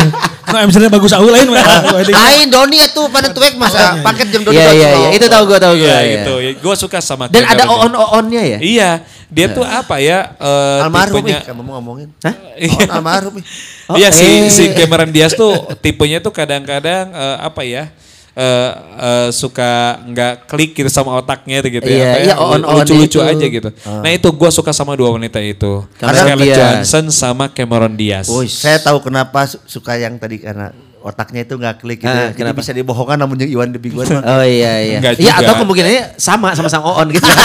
Nah, 0.50 0.66
misalnya 0.66 0.90
bagus 0.90 1.10
aku 1.14 1.30
lain. 1.30 1.46
Lain 1.50 2.46
Doni 2.54 2.78
itu 2.82 3.02
pada 3.10 3.30
tuwek 3.30 3.54
masa 3.58 3.98
paket 4.06 4.30
jam 4.30 4.46
Doni. 4.46 4.54
Iya 4.54 4.70
iya 4.70 4.88
iya, 4.94 5.08
itu 5.14 5.26
tahu 5.26 5.46
gua 5.50 5.58
tahu 5.58 5.74
gua. 5.78 5.86
Iya 5.86 5.98
iya. 6.02 6.14
gitu. 6.22 6.34
Gue 6.62 6.74
suka 6.74 6.98
sama 6.98 7.30
Dan 7.30 7.46
ada 7.46 7.66
on-onnya 7.66 8.42
ya? 8.42 8.58
Iya, 8.58 8.90
dia 9.30 9.46
tuh 9.48 9.62
apa 9.62 9.96
ya? 9.98 10.34
eh, 10.34 10.84
Almarhum 10.84 11.22
nih, 11.22 11.38
tipenya- 11.38 11.44
kamu 11.46 11.62
mau 11.62 11.72
ngomongin. 11.78 12.08
Hah? 12.20 12.34
Iya. 12.54 12.82
Oh, 12.82 12.94
almarhum 12.94 13.32
nih. 13.38 13.44
Oh, 13.86 13.96
Iya 13.96 14.08
si 14.10 14.26
eh. 14.26 14.50
si 14.50 14.62
Cameron 14.74 15.08
Diaz 15.08 15.32
tuh 15.32 15.54
tipenya 15.78 16.18
tuh 16.18 16.30
kadang-kadang 16.30 17.10
eh, 17.10 17.36
apa 17.40 17.62
ya? 17.62 17.84
eh, 18.30 18.70
eh, 18.96 19.28
suka 19.30 19.70
nggak 20.06 20.46
klik 20.46 20.70
gitu 20.72 20.86
sama 20.86 21.14
otaknya 21.14 21.58
gitu 21.62 21.82
Iya, 21.82 21.98
ya. 21.98 22.10
iya, 22.22 22.34
Kayak 22.34 22.38
on-on 22.38 22.76
lucu-lucu 22.78 23.18
itu. 23.18 23.26
aja 23.26 23.46
gitu. 23.48 23.68
Nah 23.84 24.10
itu 24.10 24.28
gue 24.30 24.50
suka 24.50 24.70
sama 24.70 24.94
dua 24.94 25.10
wanita 25.10 25.38
itu. 25.38 25.82
Cameron 25.96 26.14
Scarlett 26.16 26.46
Diaz. 26.46 26.56
Johansson 26.56 27.04
sama 27.10 27.44
Cameron 27.48 27.94
Diaz. 27.94 28.26
Oh, 28.26 28.40
saya 28.42 28.78
tahu 28.78 29.02
kenapa 29.02 29.50
su- 29.50 29.58
suka 29.66 29.94
yang 29.94 30.14
tadi 30.16 30.38
karena 30.38 30.70
otaknya 31.00 31.42
itu 31.42 31.58
nggak 31.58 31.76
klik 31.80 31.98
gitu. 31.98 32.08
Ah, 32.08 32.28
ya. 32.28 32.30
Jadi 32.30 32.38
kenapa? 32.38 32.58
bisa 32.62 32.70
dibohongkan 32.70 33.18
namun 33.18 33.34
yang 33.34 33.50
Iwan 33.50 33.68
mah. 33.74 34.06
Oh 34.06 34.44
iya 34.46 34.72
iya. 34.78 34.98
Iya 35.10 35.32
atau 35.34 35.54
kemungkinannya 35.58 36.14
sama 36.14 36.54
sama-sama 36.54 36.86
Oon 36.96 37.10
gitu. 37.10 37.26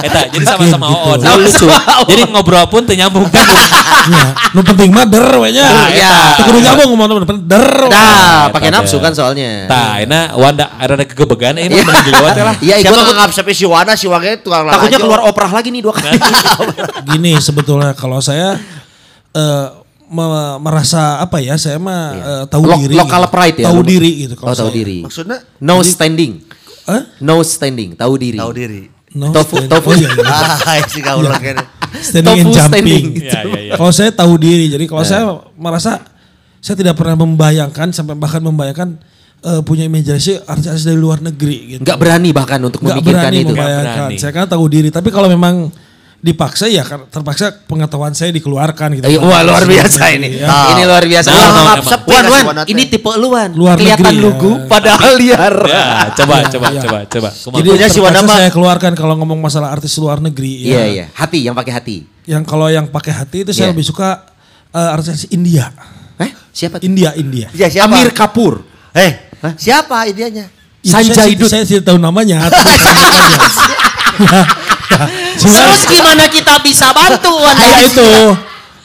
Eta, 0.00 0.20
jadi 0.28 0.44
sama-sama 0.44 0.84
Gitu. 0.86 0.98
OON. 1.04 1.18
Nah, 1.18 1.34
lucu. 1.36 1.66
Jadi 2.06 2.22
ngobrol 2.26 2.64
pun 2.66 2.82
teu 2.82 2.94
nyambung. 2.94 3.26
Ya, 4.08 4.24
nu 4.50 4.64
penting 4.64 4.88
mah 4.88 5.04
der 5.04 5.28
we 5.36 5.50
nya. 5.50 5.68
Iya. 5.86 6.12
Teu 6.34 6.44
kudu 6.46 6.58
nyambung 6.58 6.88
ngomong 6.90 7.08
temen 7.22 7.38
der. 7.44 7.66
Nah, 7.82 8.48
Eta 8.48 8.50
pakai 8.50 8.70
nafsu 8.70 8.96
kan 8.96 9.12
soalnya. 9.12 9.66
Tah, 9.66 10.00
ini 10.00 10.16
Wanda 10.32 10.72
ada 10.72 10.96
kegebegan 10.98 11.54
ini 11.54 11.68
Iya. 11.70 11.84
mending 11.84 12.04
dilewat 12.06 12.32
ya 12.32 12.44
lah. 12.44 12.54
Iya, 12.58 12.74
Siapa 12.80 12.88
gua 12.90 13.04
nganggap 13.04 13.30
sampai 13.30 13.52
si 13.52 13.64
Wana 13.64 13.92
si 13.92 14.06
Wangnya 14.06 14.38
tukang 14.38 14.64
takutnya 14.64 14.96
lalajo. 14.96 15.04
keluar 15.04 15.20
oprah 15.24 15.50
lagi 15.50 15.68
nih 15.68 15.82
dua 15.82 15.92
kali. 15.92 16.16
Gini 17.10 17.36
sebetulnya 17.36 17.92
kalau 17.92 18.18
saya 18.18 18.56
eh, 19.30 19.66
me- 20.06 20.56
merasa 20.58 21.20
apa 21.20 21.36
ya 21.38 21.54
saya 21.54 21.76
mah 21.76 22.02
eh, 22.10 22.44
tahu 22.46 22.64
Lo- 22.64 22.78
diri. 22.78 22.96
lokal 22.96 23.22
gitu. 23.22 23.30
pride 23.30 23.58
ya. 23.58 23.66
Tahu 23.68 23.80
diri 23.82 24.10
gitu 24.22 24.34
Oh, 24.38 24.48
tahu 24.50 24.56
saya. 24.64 24.72
diri. 24.72 24.98
Maksudnya 25.02 25.38
No 25.58 25.82
standing. 25.82 26.32
Hah? 26.84 27.02
No 27.20 27.42
standing, 27.42 27.92
tahu 27.92 28.16
diri. 28.16 28.40
tahu 28.40 28.52
diri. 28.54 28.82
No, 29.10 29.32
Tofu- 29.32 29.56
stand- 29.56 29.70
tofu. 29.70 29.88
Oh, 29.88 29.94
iya, 29.94 30.08
iya. 30.10 30.24
Ah, 30.68 30.84
si 30.84 31.00
kau 31.00 31.20
lagi. 31.20 31.56
Standing 31.98 32.38
and 32.38 32.50
jumping. 32.50 32.84
standing. 32.84 33.04
Iya, 33.16 33.40
iya, 33.42 33.60
iya. 33.62 33.72
Kalau 33.74 33.88
saya 33.90 34.10
tahu 34.10 34.36
diri, 34.36 34.68
jadi 34.68 34.84
kalau 34.84 35.00
saya 35.02 35.24
merasa 35.54 36.04
saya 36.58 36.76
tidak 36.76 36.92
pernah 36.94 37.16
membayangkan 37.16 37.88
sampai 37.90 38.12
bahkan 38.12 38.40
membayangkan 38.40 39.00
eh, 39.40 39.60
punya 39.62 39.86
imajinasi 39.86 40.44
artis-artis 40.44 40.84
dari 40.84 40.96
luar 40.96 41.18
negeri 41.18 41.56
gitu. 41.74 41.80
Nggak 41.80 41.96
berani 41.96 42.30
bahkan 42.30 42.60
untuk 42.60 42.82
Nggak 42.82 42.98
memikirkan 42.98 43.22
berani 43.22 43.38
itu. 43.38 43.48
membayangkan. 43.48 43.96
berani. 44.04 44.16
Saya 44.18 44.32
kan 44.34 44.44
tahu 44.46 44.64
diri, 44.66 44.88
tapi 44.88 45.08
kalau 45.08 45.26
memang 45.26 45.72
dipaksa 46.18 46.66
ya 46.66 46.82
terpaksa 46.82 47.62
pengetahuan 47.70 48.10
saya 48.10 48.34
dikeluarkan 48.34 48.98
gitu. 48.98 49.06
Eh, 49.06 49.22
wah 49.22 49.38
luar 49.46 49.62
biasa 49.62 50.10
ini. 50.18 50.42
Ya. 50.42 50.50
Ini 50.74 50.82
luar 50.82 51.06
biasa. 51.06 51.30
Nah, 51.30 51.38
nah, 51.38 51.50
emang. 51.78 51.86
sepi 51.86 52.10
Wan, 52.10 52.24
Wan, 52.26 52.44
Wan 52.50 52.56
ini 52.66 52.82
tipe 52.90 53.06
luan. 53.14 53.54
Luar 53.54 53.78
Kelihatan 53.78 54.02
negeri, 54.10 54.18
lugu 54.18 54.50
ya. 54.50 54.66
padahal 54.66 55.12
liar. 55.14 55.54
Ya, 55.70 56.10
coba, 56.18 56.34
coba, 56.50 56.66
Iya. 56.74 56.80
coba, 56.82 56.98
coba. 57.06 57.30
Jadi 57.30 57.68
Pokoknya 57.70 57.86
si 57.86 58.02
mah- 58.02 58.26
saya 58.26 58.50
keluarkan 58.50 58.92
kalau 58.98 59.14
ngomong 59.14 59.38
masalah 59.38 59.70
artis 59.70 59.94
luar 59.96 60.18
negeri. 60.18 60.66
Iya 60.66 60.74
ya. 60.74 60.84
iya, 60.90 61.04
hati 61.14 61.46
yang 61.46 61.54
pakai 61.54 61.70
hati. 61.70 61.96
Yang 62.26 62.42
kalau 62.50 62.66
yang 62.66 62.90
pakai 62.90 63.14
hati 63.14 63.46
itu 63.46 63.54
saya 63.54 63.70
Iya. 63.70 63.78
lebih 63.78 63.86
suka 63.86 64.26
eh, 64.68 64.90
artis 64.90 65.30
India. 65.30 65.70
Eh, 66.18 66.34
siapa? 66.50 66.82
tuh? 66.82 66.90
India, 66.90 67.14
India. 67.14 67.46
Ya 67.54 67.70
siapa? 67.70 67.94
Amir 67.94 68.10
Kapur. 68.10 68.66
Eh, 68.90 69.30
siapa 69.54 70.02
idenya? 70.10 70.50
Sanjay 70.82 71.14
saya, 71.14 71.30
Dutt. 71.38 71.46
saya 71.46 71.62
tidak 71.62 71.86
tahu 71.86 72.02
namanya. 72.02 72.42
Terus 75.38 75.82
gimana 75.86 76.26
kita 76.26 76.58
bisa 76.58 76.90
bantu 76.90 77.30
Wan? 77.36 77.54
Ya 77.54 77.78
itu. 77.82 78.08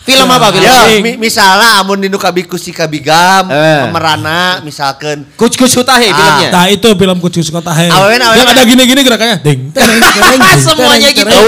Film 0.03 0.27
apa 0.27 0.51
film? 0.51 0.67
Ya, 0.67 0.99
mi- 0.99 1.15
misalnya 1.15 1.79
amun 1.79 1.95
dinu 1.95 2.19
kabiku 2.19 2.59
si 2.59 2.75
kabigam, 2.75 3.47
Eh. 3.47 3.87
pemerana 3.87 4.59
misalkan. 4.59 5.23
Kuc 5.33 5.55
Kuc 5.55 5.71
Hutahe 5.71 6.11
Ah. 6.11 6.13
filmnya. 6.13 6.49
Nah 6.51 6.65
itu 6.67 6.91
film 6.91 7.17
Kucing 7.17 7.47
Kota 7.47 7.71
Hai. 7.71 7.87
Awen, 7.87 8.19
awen, 8.19 8.35
Yang 8.35 8.47
ada 8.51 8.61
gini-gini 8.67 8.99
gerakannya. 8.99 9.39
Ding, 9.39 9.71
Semuanya 10.67 11.07
gitu. 11.07 11.23
no, 11.23 11.39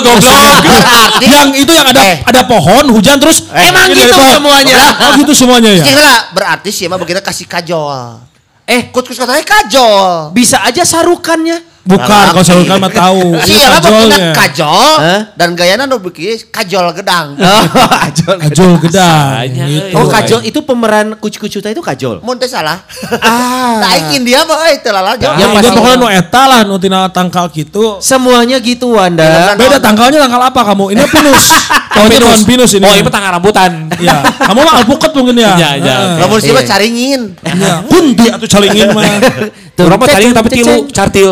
goblok. 0.00 0.62
Berarti 0.64 1.26
Yang 1.36 1.48
itu 1.58 1.72
yang 1.74 1.84
ada 1.86 2.00
Eh. 2.02 2.16
ada 2.24 2.48
pohon, 2.48 2.88
hujan 2.88 3.20
terus. 3.20 3.44
Emang 3.52 3.84
ini 3.86 4.00
gitu 4.00 4.16
semuanya? 4.16 4.76
Oh 4.96 5.10
gitu 5.12 5.32
semuanya 5.36 5.70
ya. 5.74 5.84
kira 5.84 6.10
berarti 6.32 6.72
sih 6.72 6.88
mah 6.88 6.96
begitu 6.96 7.20
kasih 7.20 7.44
kajol. 7.44 8.24
Eh, 8.64 8.88
Kus-kus 8.88 9.20
katanya 9.20 9.44
kajol. 9.44 10.32
bisa 10.32 10.64
aja 10.64 10.80
sarukannya. 10.80 11.60
Bukan, 11.82 12.24
kalau 12.30 12.44
saya 12.46 12.62
kan 12.62 12.78
mah 12.78 12.88
tahu. 12.88 13.34
Ini 13.42 13.50
Iya, 13.52 13.66
lah 13.68 13.80
begina 13.82 14.18
kajol 14.32 14.94
dan 15.34 15.48
gayana 15.52 15.82
nu 15.84 15.98
bikin 15.98 16.38
kajol 16.48 16.94
gedang. 16.94 17.34
Oh, 17.42 17.88
Kajol. 17.90 18.36
Kajol 18.38 18.70
gedang. 18.80 19.50
Gitu. 19.50 19.94
Oh, 19.94 20.06
Kajol 20.06 20.40
itu 20.46 20.62
pemeran 20.62 21.18
Kuc 21.18 21.34
Kuc 21.34 21.50
Hutahe 21.50 21.74
itu 21.74 21.82
Kajol. 21.82 22.22
Mun 22.22 22.38
teh 22.38 22.46
salah. 22.46 22.78
Ah. 23.22 23.78
Nah, 23.78 23.90
ikin 23.98 24.22
dia 24.22 24.42
mah 24.42 24.62
euy 24.62 24.78
teu 24.78 24.90
lalajo. 24.90 25.22
Yang 25.22 25.34
Yang 25.34 25.50
dia 25.50 25.56
pasti- 25.58 25.74
pokoknya 25.74 25.96
nu 25.96 26.06
eta 26.08 26.42
lah, 26.44 26.60
nu 26.62 26.74
tina 26.76 26.98
tangkal 27.08 27.46
gitu. 27.50 27.98
Semuanya 27.98 28.56
gitu 28.58 28.94
Wanda. 28.94 29.24
Iya, 29.24 29.58
Beda 29.58 29.78
tangkalnya 29.78 30.22
tangkal 30.22 30.42
apa 30.44 30.60
kamu? 30.64 30.84
Ini 30.92 31.02
pinus. 31.08 31.44
Oh, 31.92 32.04
itu 32.06 32.16
dewan 32.16 32.40
pinus 32.46 32.70
ini. 32.72 32.86
Oh, 32.86 32.94
ini 32.94 33.10
tangga 33.10 33.30
rambutan. 33.32 33.90
Ya, 33.98 34.22
kamu 34.22 34.60
mah 34.60 34.74
alpukat 34.80 35.10
mungkin 35.12 35.34
ya. 35.36 35.52
Iya, 35.58 35.70
iya. 35.76 35.94
Heeh. 35.98 36.14
Lamun 36.22 36.38
sih 36.38 36.50
mah 36.50 36.62
Iya. 36.62 36.70
caringin. 36.70 37.22
Iya, 37.42 37.74
kunti 37.84 38.26
atau 38.28 38.46
calingin 38.46 38.88
mah. 38.92 39.02
Tadi 39.72 40.24
Cek, 40.30 40.32
tapi 40.32 40.48
tilu, 40.52 40.74
cartil. 40.88 41.30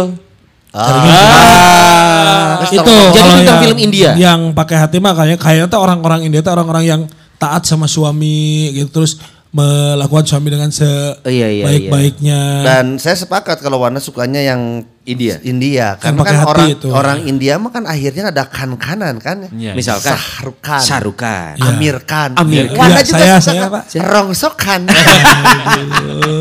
Ah. 0.71 2.63
itu 2.71 2.79
Jadi 3.11 3.29
bintang 3.43 3.43
yang- 3.43 3.63
film 3.67 3.79
India. 3.79 4.11
Yang 4.15 4.41
pakai 4.55 4.77
hati 4.79 4.97
mah 5.03 5.13
kayaknya 5.19 5.39
kayaknya 5.39 5.67
tuh 5.67 5.81
orang-orang 5.83 6.21
India 6.27 6.41
tuh 6.41 6.53
orang-orang 6.55 6.85
yang 6.87 7.01
taat 7.41 7.67
sama 7.67 7.91
suami 7.91 8.71
gitu 8.77 9.03
terus 9.03 9.19
melakukan 9.51 10.23
suami 10.31 10.47
dengan 10.47 10.71
iya, 11.27 11.51
iya. 11.51 11.67
sebaik-baiknya. 11.67 12.41
Dan 12.63 12.87
saya 13.03 13.19
sepakat 13.19 13.59
kalau 13.59 13.83
Wana 13.83 13.99
sukanya 13.99 14.39
yang 14.39 14.87
India. 15.03 15.43
India 15.43 15.99
karena 15.99 16.23
pakai 16.23 16.31
kan 16.31 16.39
hati 16.39 16.51
orang 16.55 16.69
itu. 16.71 16.89
orang 16.95 17.19
India 17.27 17.59
mah 17.59 17.75
kan 17.75 17.83
akhirnya 17.83 18.31
ada 18.31 18.47
kan 18.47 18.71
kanan 18.79 19.19
kan. 19.19 19.51
Iya. 19.51 19.75
Misalkan 19.75 20.15
Sahrukan. 20.15 20.79
Sarukan. 20.79 21.59
Iya. 21.59 21.67
Amir 21.67 21.99
Khan. 22.07 22.39
Amir 22.39 22.71
Wana 22.79 23.03
Khan. 23.03 23.11
juga 23.11 23.19
Saya- 23.19 23.43
suka 23.43 23.51
saya, 23.51 23.63
kan? 23.67 23.71
Pak. 23.75 23.83
Rongsokan. 24.07 24.81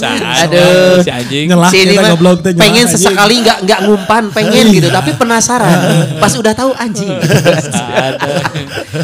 Aduh. 0.00 1.00
Si 1.00 1.10
anjing. 1.10 1.46
Ngelah 1.48 1.68
Sini 1.68 1.92
kita 1.92 2.00
mah 2.00 2.10
goblok 2.12 2.38
teh, 2.40 2.52
pengen 2.52 2.84
nyelah, 2.84 2.92
sesekali 2.92 3.34
nggak 3.40 3.58
nggak 3.62 3.80
ngumpan 3.82 4.24
pengen 4.30 4.64
gitu 4.70 4.88
tapi 4.88 5.10
penasaran 5.12 5.78
pas 6.22 6.32
udah 6.32 6.52
tahu 6.52 6.70
anjing 6.74 7.10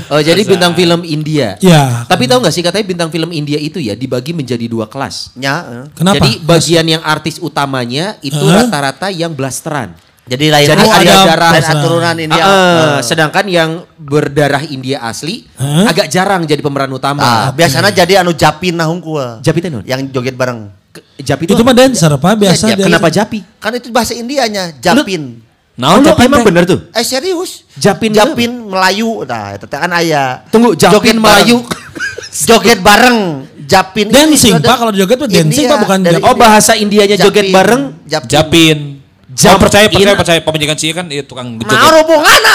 oh 0.09 0.21
jadi 0.21 0.41
bintang 0.43 0.73
film 0.73 1.01
India 1.03 1.57
Ya. 1.59 2.05
tapi 2.05 2.27
tahu 2.27 2.41
nggak 2.41 2.53
sih 2.53 2.61
katanya 2.61 2.85
bintang 2.85 3.09
film 3.09 3.31
India 3.31 3.57
itu 3.57 3.79
ya 3.79 3.95
dibagi 3.95 4.33
menjadi 4.33 4.65
dua 4.65 4.87
kelas 4.87 5.33
Ya, 5.37 5.63
eh. 5.63 5.85
Kenapa? 5.93 6.19
jadi 6.19 6.31
bagian 6.41 6.87
yang 6.89 7.03
artis 7.03 7.39
utamanya 7.39 8.17
itu 8.21 8.39
Hah? 8.41 8.65
rata-rata 8.65 9.09
yang 9.09 9.33
blasteran 9.33 9.95
Jadi 10.25 10.49
lain 10.49 10.65
Jadi 10.67 10.81
ada, 10.81 10.97
ada 10.97 11.15
darah. 11.27 11.51
lain 11.53 11.67
aturunan 11.69 12.17
India. 12.17 12.41
Ah, 12.41 12.49
Eh. 12.49 12.99
sedangkan 13.03 13.45
yang 13.45 13.71
berdarah 13.95 14.65
India 14.65 14.97
asli 14.99 15.45
Hah? 15.55 15.85
agak 15.87 16.09
jarang 16.09 16.45
jadi 16.45 16.59
pemeran 16.59 16.89
utama 16.89 17.21
Ah, 17.21 17.47
biasanya 17.51 17.93
jadi 17.95 18.21
anu 18.21 18.33
japin 18.33 18.73
nah 18.73 18.89
hungkul. 18.89 19.21
Japi 19.39 19.59
teh 19.59 19.69
naon? 19.69 19.85
Yang 19.85 20.09
joget 20.11 20.33
bareng. 20.33 20.73
Japi 21.17 21.43
itu 21.45 21.59
mah 21.59 21.73
dancer 21.73 22.07
apa 22.09 22.35
biasa 22.35 22.65
Ya, 22.67 22.77
dia. 22.77 22.87
kenapa 22.87 23.09
Japi 23.09 23.43
Kan 23.59 23.75
itu 23.75 23.89
bahasa 23.89 24.13
Indianya, 24.13 24.71
japin. 24.77 25.43
Naon 25.75 25.99
Oh, 25.99 26.01
lu 26.01 26.07
Japin 26.09 26.27
emang 26.29 26.43
bener 26.45 26.63
tuh 26.65 26.87
Eh 26.91 27.03
serius? 27.03 27.67
Japin 27.75 28.11
Japin 28.11 28.51
Melayu. 28.65 29.27
Nah, 29.27 29.55
itu 29.55 29.65
teh 29.65 29.75
kan 29.75 29.91
aya. 29.91 30.47
Tunggu, 30.49 30.73
Japin 30.73 30.95
Joget 30.95 31.17
Melayu. 31.17 31.57
bareng. 31.59 31.83
joget 32.49 32.79
bareng. 32.79 33.19
Japin 33.65 34.07
Dancing, 34.07 34.55
Pak. 34.57 34.77
Kalau 34.77 34.93
joget 34.93 35.17
tuh 35.17 35.27
dancing, 35.27 35.67
Pak, 35.67 35.79
bukan 35.83 35.99
dari 36.01 36.21
Oh 36.21 36.31
India. 36.31 36.39
bahasa 36.39 36.73
Indianya 36.75 37.17
joget 37.17 37.45
Japin. 37.45 37.53
bareng 37.53 37.83
Japin. 38.05 38.29
Japin. 38.29 38.79
Jam- 39.35 39.51
oh, 39.51 39.59
percaya, 39.59 39.87
percaya, 39.89 40.15
in- 40.15 40.21
percaya. 40.21 40.39
Pemajikan 40.39 40.77
sih 40.77 40.91
kan 40.91 41.11
itu 41.11 41.25
tukang 41.25 41.57
Nah, 41.57 41.67
joget. 41.67 41.91
hubungan 41.99 42.41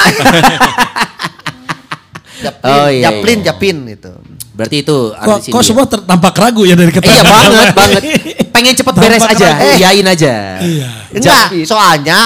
Japlin, 2.40 2.72
Oh, 2.72 2.88
iya, 2.88 3.04
Japlin, 3.12 3.38
iya. 3.38 3.46
Japin 3.52 3.78
itu. 3.90 4.12
Berarti 4.56 4.76
itu 4.80 4.98
Kok, 5.12 5.38
kok 5.46 5.64
semua 5.64 5.84
ter- 5.88 6.04
tampak 6.04 6.36
ragu 6.36 6.64
ya 6.64 6.76
dari 6.76 6.88
Eh, 6.88 7.00
Iya 7.00 7.24
banget 7.24 7.68
banget. 7.74 8.04
Pengen 8.60 8.76
cepet 8.76 8.96
beres 9.00 9.24
aja, 9.24 9.50
ragu. 9.56 9.80
iyain 9.80 10.08
aja. 10.08 10.34
Iya. 10.60 10.90
Enggak, 11.16 11.46
soalnya 11.64 12.20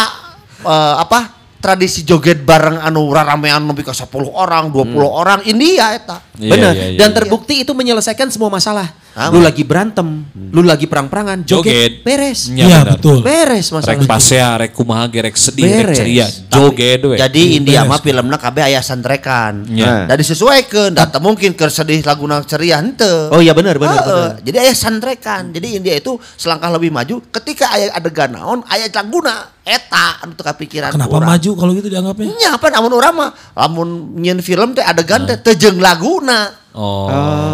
eh, 0.65 0.95
apa? 0.97 1.45
Tradisi 1.63 2.03
joget 2.03 2.43
bareng 2.43 2.75
anu 2.75 3.07
ramean 3.07 3.63
lebih 3.63 3.87
ke 3.87 3.93
10 3.95 4.09
orang, 4.35 4.67
20 4.67 4.99
orang 4.99 5.39
India 5.47 5.95
eta. 5.95 6.19
Iya, 6.35 6.51
Benar. 6.51 6.73
iya, 6.75 6.85
iya, 6.91 6.99
Dan 6.99 7.09
iya. 7.13 7.17
terbukti 7.23 7.63
itu 7.63 7.71
menyelesaikan 7.71 8.27
semua 8.27 8.51
masalah. 8.51 8.91
Apa? 9.13 9.29
Lu 9.29 9.39
lagi 9.39 9.61
berantem, 9.61 10.25
lu 10.49 10.65
lagi 10.65 10.89
perang-perangan, 10.89 11.45
joget, 11.45 11.69
Joget. 11.69 11.93
beres. 12.01 12.49
Iya, 12.49 12.65
Iya, 12.65 12.77
benar. 12.81 12.93
betul. 12.97 13.17
Beres 13.21 13.65
Rek 13.67 13.75
masalah. 13.75 14.09
pasea, 14.09 14.49
rek 14.57 14.71
kumaha, 14.73 15.05
ge, 15.05 15.21
rek 15.21 15.35
sedih, 15.35 15.69
rek 15.69 15.77
Beres. 15.85 15.97
ceria. 15.99 16.25
Joget 16.49 17.01
we. 17.03 17.15
Jadi 17.15 17.41
India 17.55 17.79
beres. 17.79 17.89
mah 17.89 17.99
filmna 18.01 18.37
kabeh 18.37 18.63
aya 18.65 18.81
santrekan. 18.81 19.69
Iya. 19.69 20.09
Dan 20.09 20.15
disesuaikan, 20.17 20.89
da 20.91 21.05
teu 21.05 21.21
mungkin 21.21 21.53
keur 21.53 21.69
sedih 21.69 22.01
laguna 22.01 22.41
ceria 22.41 22.81
henteu. 22.81 23.29
Oh 23.29 23.37
iya 23.37 23.53
benar 23.53 23.77
benar 23.77 24.01
benar. 24.01 24.31
Jadi 24.41 24.57
aya 24.59 24.73
santrekan. 24.73 25.53
Jadi 25.53 25.77
India 25.77 25.93
itu 25.93 26.17
selangkah 26.33 26.71
lebih 26.71 26.89
maju 26.89 27.21
ketika 27.31 27.69
aya 27.69 27.93
adegan 27.93 28.33
naon 28.33 28.65
aya 28.65 28.89
laguna 28.89 29.53
eta 29.61 30.19
anu 30.19 30.33
teu 30.33 30.41
kapikiran 30.43 30.89
Kenapa 30.89 31.13
urang. 31.13 31.29
maju 31.29 31.49
kalau 31.53 31.71
gitu 31.71 31.85
dianggapnya? 31.85 32.33
Nya 32.33 32.49
apa 32.57 32.67
namun 32.67 32.91
urang 32.91 33.13
mah 33.13 33.29
lamun 33.53 33.89
nyeun 34.17 34.41
film 34.41 34.73
teh 34.73 34.81
adegan 34.81 35.23
teh 35.23 35.37
teu 35.37 35.53
jeung 35.53 35.77
laguna. 35.77 36.62
Oh. 36.73 37.05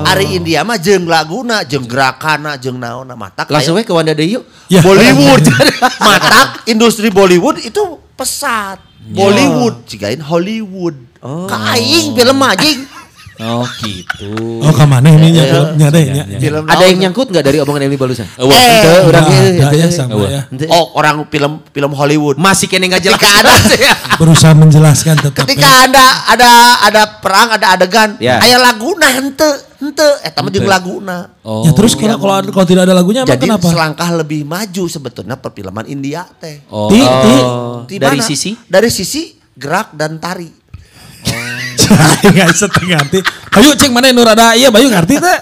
Ari 0.08 0.39
India 0.39 0.63
mah 0.63 0.79
jeung 0.79 1.03
laguna, 1.03 1.67
jeung 1.67 1.84
gerakana, 1.84 2.55
jeung 2.55 2.79
naonna 2.79 3.19
matak. 3.19 3.51
Langsung 3.51 3.75
we 3.75 3.84
ke 3.84 3.91
Wanda 3.91 4.15
Deyu. 4.15 4.47
Ya. 4.71 4.79
Bollywood. 4.79 5.43
matak 6.08 6.63
industri 6.71 7.12
Bollywood 7.12 7.60
itu 7.60 7.99
pesat. 8.15 8.79
Bollywood, 9.12 9.84
cigain 9.91 10.23
Hollywood. 10.23 10.95
Oh. 11.19 11.51
Kaing 11.51 12.15
film 12.15 12.39
anjing. 12.39 12.98
Oh 13.39 13.63
gitu. 13.80 14.60
Oh 14.60 14.75
ke 14.75 14.84
mana 14.84 15.15
ini 15.15 15.32
nya 15.32 15.47
filmnya 15.47 15.88
deh 15.88 16.06
nya. 16.12 16.23
Film 16.28 16.63
Ada 16.67 16.84
yang 16.91 16.97
nyangkut 17.08 17.32
nggak 17.32 17.39
dari 17.47 17.63
omongan 17.63 17.88
barusan? 17.95 18.28
Eh, 18.36 18.43
wah. 18.43 18.52
Eh, 18.52 18.99
orang 19.08 19.23
eh, 19.32 19.63
ada 19.63 19.75
ya 19.80 19.88
ente. 19.88 19.95
sama 19.95 20.28
ya. 20.28 20.41
Oh, 20.67 20.91
orang 20.99 21.23
film 21.32 21.63
film 21.71 21.91
Hollywood. 21.95 22.36
Masih 22.36 22.67
kene 22.67 22.91
nggak 22.91 22.99
jelas. 22.99 23.15
Ketika 23.15 23.32
ada 23.39 23.54
Berusaha 24.19 24.52
menjelaskan 24.52 25.15
tetap. 25.23 25.47
ketika 25.47 25.63
ya. 25.71 25.88
ada 25.88 26.06
ada 26.36 26.52
ada 26.84 27.02
perang, 27.23 27.56
ada 27.56 27.80
adegan, 27.80 28.19
Ya. 28.19 28.43
aya 28.43 28.60
laguna 28.60 29.08
hente, 29.08 29.47
hente 29.80 30.08
eta 30.19 30.43
mah 30.43 30.52
jeung 30.52 30.67
laguna. 30.67 31.32
Oh. 31.39 31.63
Ya 31.63 31.71
terus 31.71 31.95
kalau 31.95 32.19
kalau 32.19 32.43
kalau 32.52 32.67
tidak 32.67 32.91
ada 32.91 32.93
lagunya 32.93 33.23
Jadi 33.23 33.47
kenapa? 33.47 33.71
selangkah 33.71 34.19
lebih 34.19 34.43
maju 34.43 34.84
sebetulnya 34.91 35.39
perfilman 35.39 35.88
India 35.88 36.28
teh. 36.43 36.60
Oh. 36.67 36.91
Ti. 36.91 36.99
Di 37.88 37.95
Dari 37.95 38.19
mana? 38.19 38.28
sisi? 38.28 38.52
Dari 38.67 38.91
sisi 38.91 39.32
gerak 39.56 39.95
dan 39.95 40.19
tari. 40.19 40.58
Setengah 42.53 43.01
ngerti. 43.01 43.19
Bayu 43.49 43.71
cek 43.73 43.89
mana 43.89 44.13
nu 44.13 44.21
rada 44.21 44.53
iya 44.53 44.69
Bayu 44.69 44.91
ngerti 44.91 45.17
teh. 45.17 45.39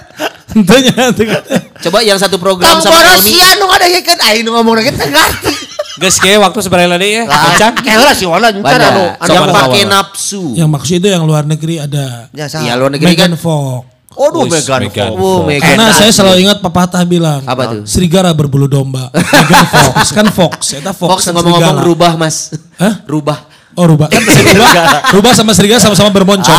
Henteu 0.56 0.80
nya 0.80 1.12
teu 1.12 1.26
ngerti. 1.28 1.56
Coba 1.88 2.00
yang 2.06 2.18
satu 2.18 2.40
program 2.40 2.80
sama 2.80 2.98
boros 2.98 3.20
Elmi. 3.20 3.32
sia 3.36 3.50
nu 3.60 3.68
ada 3.68 3.86
kan 4.02 4.18
aing 4.32 4.44
nu 4.48 4.56
ngomong 4.56 4.80
lagi 4.80 4.92
teh 4.96 5.10
ngarti. 5.10 5.54
Guys, 5.98 6.22
kayak 6.22 6.46
waktu 6.46 6.62
sebenarnya 6.62 6.90
tadi 6.94 7.08
ya. 7.10 7.24
Kencang. 7.26 7.74
Kayak 7.82 8.00
lah 8.06 8.14
si 8.14 8.26
Wala 8.30 8.54
ntar 8.54 8.62
Banyak. 8.62 9.18
anu. 9.18 9.34
Yang 9.34 9.46
pakai 9.50 9.82
nafsu. 9.90 10.44
Yang 10.54 10.70
maksud 10.70 10.94
itu 11.02 11.08
yang 11.10 11.26
luar 11.26 11.42
negeri 11.42 11.82
ada 11.82 12.30
Ya, 12.38 12.46
Ya 12.46 12.78
luar 12.78 12.94
negeri 12.94 13.10
Megan 13.10 13.34
kan. 13.34 13.42
Fox. 13.42 13.98
Aduh 14.18 14.50
Megan 14.50 14.82
Megan 14.82 15.10
Fox. 15.14 15.22
Oh, 15.22 15.40
Megan 15.46 15.78
Karena 15.78 15.94
saya 15.94 16.10
selalu 16.10 16.38
ingat 16.50 16.58
pepatah 16.62 17.06
bilang 17.06 17.42
Apa 17.46 17.70
tuh? 17.70 17.82
Serigala 17.90 18.30
berbulu 18.34 18.70
domba. 18.70 19.10
Megan 19.14 19.66
Fox 19.66 20.14
kan 20.14 20.28
Fox. 20.30 20.78
Eta 20.78 20.94
Fox, 20.94 21.10
Fox 21.18 21.22
kan 21.30 21.34
ngomong-ngomong 21.38 21.82
rubah 21.82 22.14
mas. 22.14 22.54
Hah? 22.78 23.02
Rubah. 23.10 23.47
Oh 23.78 23.86
rubah. 23.86 24.10
Kan 24.10 24.22
rubah, 24.26 24.74
rubah 25.14 25.32
sama 25.38 25.54
serigala 25.54 25.78
sama-sama 25.78 26.10
bermoncong. 26.10 26.50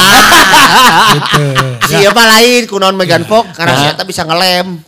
gitu. 1.13 1.45
Siapa 1.91 2.23
lain 2.29 2.63
kunaon 2.65 2.95
Megan 2.95 3.25
Fox 3.25 3.51
karena 3.53 3.75
si 3.75 3.87
eta 3.89 4.03
bisa 4.03 4.23
ngelem. 4.23 4.79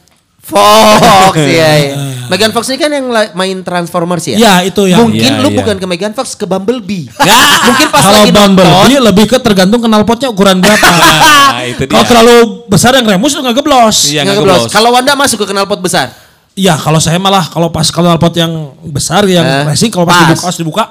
Fox 0.40 1.34
ya. 1.58 1.70
ya. 1.78 1.94
Megan 2.26 2.50
Fox 2.50 2.70
ini 2.70 2.78
kan 2.78 2.90
yang 2.90 3.06
main 3.34 3.58
Transformers 3.60 4.24
ya? 4.24 4.36
Ya 4.36 4.54
itu 4.62 4.82
yang 4.84 5.04
Mungkin 5.04 5.20
Iya, 5.20 5.38
lu 5.38 5.50
iya. 5.50 5.58
bukan 5.58 5.76
ke 5.76 5.86
Megan 5.86 6.12
Fox, 6.12 6.34
ke 6.34 6.42
Bumblebee. 6.42 7.06
Mungkin 7.10 7.86
pas 7.90 7.98
kalau 8.00 8.18
lagi 8.20 8.30
nonton. 8.30 8.62
Bumblebee 8.62 8.98
lebih 9.00 9.24
ke 9.26 9.38
tergantung 9.38 9.78
knalpotnya 9.80 10.30
ukuran 10.30 10.58
berapa. 10.58 10.86
Nah, 10.86 11.66
itu 11.66 11.82
dia. 11.82 11.92
kalau 11.92 12.04
terlalu 12.04 12.36
besar 12.66 12.94
yang 12.94 13.04
remus 13.04 13.34
lu 13.34 13.42
nggak 13.42 13.56
geblos. 13.56 13.96
Iya, 14.08 14.22
Nggak 14.22 14.36
geblos. 14.38 14.58
geblos. 14.64 14.72
Kalau 14.72 14.90
Wanda 14.90 15.12
masuk 15.14 15.42
ke 15.42 15.50
knalpot 15.50 15.78
besar. 15.78 16.14
Iya 16.52 16.74
kalau 16.74 16.98
saya 16.98 17.14
malah 17.16 17.46
kalau 17.46 17.70
pas 17.70 17.86
knalpot 17.86 18.34
yang 18.34 18.50
besar 18.84 19.22
yang 19.24 19.42
Eh, 19.42 19.64
racing 19.66 19.86
kalau 19.88 20.02
pas 20.04 20.14
pas. 20.14 20.26
dibuka, 20.26 20.46
pas 20.46 20.56
dibuka 20.56 20.84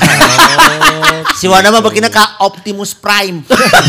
Si 1.38 1.44
Wanda 1.52 1.68
mah 1.68 1.84
begini 1.84 2.08
ka 2.08 2.40
Optimus 2.40 2.96
Prime. 2.96 3.44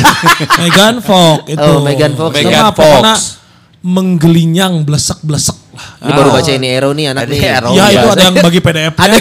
Megan 0.62 1.00
Fox 1.00 1.48
itu. 1.48 1.64
Oh, 1.64 1.80
Megan 1.80 2.12
Fox. 2.12 2.36
Megan 2.36 2.76
Fox. 2.76 3.40
menggelinyang 3.88 4.84
blesek-blesek 4.84 5.56
lah. 5.72 5.86
Ini 6.04 6.12
baru 6.12 6.30
baca 6.34 6.52
ini 6.52 6.68
Arrow 6.76 6.92
nih 6.92 7.06
anak 7.14 7.24
Ini 7.30 7.38
nih. 7.38 7.42
Arrow. 7.56 7.72
ya 7.72 7.86
itu 7.94 8.08
ada 8.10 8.24
yang 8.28 8.36
bagi 8.42 8.60
PDF-nya. 8.60 9.20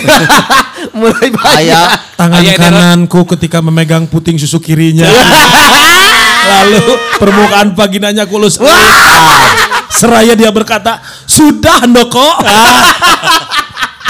Mulai 0.98 1.28
banyak. 1.28 1.88
Tangan 2.16 2.40
Ayah, 2.42 2.54
kananku 2.56 3.20
ketika 3.36 3.62
memegang 3.62 4.08
puting 4.08 4.40
susu 4.40 4.58
kirinya. 4.58 5.06
Lalu 6.46 6.98
permukaan 7.20 7.76
vaginanya 7.76 8.24
kulus. 8.24 8.58
Seraya 9.92 10.34
dia 10.34 10.50
berkata, 10.50 10.98
sudah 11.28 11.84
Ndoko. 11.86 12.42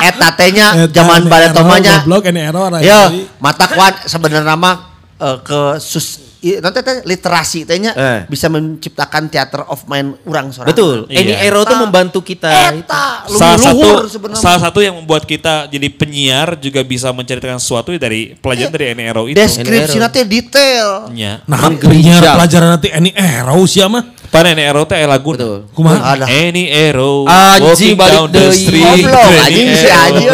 Eta 0.02 0.28
teh 0.36 0.50
nya 0.52 0.68
Eta 0.84 0.92
zaman 0.92 1.24
tomanya. 1.54 2.02
Goblok 2.04 2.28
ini 2.28 2.40
error. 2.44 2.70
Yo, 2.82 3.00
Jadi, 3.08 3.20
mata 3.40 3.66
kuat 3.70 4.04
sebenarnya 4.04 4.54
mah 4.58 4.76
eh, 5.22 5.36
ke 5.40 5.80
sus 5.80 6.25
nanti 6.38 6.78
teh 6.78 6.96
literasi 7.02 7.64
tehnya 7.64 7.92
Eh. 7.92 8.20
bisa 8.26 8.46
menciptakan 8.46 9.26
theater 9.26 9.64
of 9.64 9.82
mind 9.84 10.14
orang 10.22 10.48
seorang. 10.48 10.68
Betul. 10.70 10.96
Iya. 11.06 11.18
Ini 11.18 11.32
Arrow 11.42 11.62
tuh 11.62 11.78
membantu 11.78 12.20
kita. 12.20 12.76
Eta 12.76 13.24
salah 13.26 13.58
satu 13.58 13.88
sebenarnya. 14.06 14.38
salah 14.38 14.60
satu 14.62 14.78
yang 14.78 14.94
membuat 14.94 15.24
kita 15.24 15.66
jadi 15.66 15.88
penyiar 15.88 16.54
juga 16.54 16.80
bisa 16.80 17.10
menceritakan 17.10 17.56
sesuatu 17.56 17.90
dari 17.94 18.36
pelajaran 18.36 18.70
dari 18.70 18.86
NRO 18.92 19.26
itu. 19.26 19.36
deskripsi 19.36 19.96
nanti 19.96 20.22
detail. 20.22 21.10
Ya. 21.12 21.40
Nah, 21.44 21.66
Menggelincang. 21.66 22.20
penyiar 22.20 22.36
pelajaran 22.36 22.68
nanti 22.70 22.88
ini 22.90 23.10
error 23.10 23.64
siapa? 23.66 24.00
Pada 24.26 24.50
NRO 24.50 24.82
teh 24.84 24.98
aya 24.98 25.06
lagu. 25.06 25.32
Betul. 25.32 25.70
Kumaha? 25.72 26.18
Ada. 26.18 26.24
Any 26.26 26.68
arrow 26.68 27.24
Anjing, 27.24 27.62
walking 27.62 27.94
balik 27.96 28.12
down 28.12 28.28
the 28.28 28.44
street. 28.50 28.84
Goblok 28.84 29.22
any 29.24 29.38
anjing 29.40 29.68
si. 29.72 29.86
Aji 29.88 30.24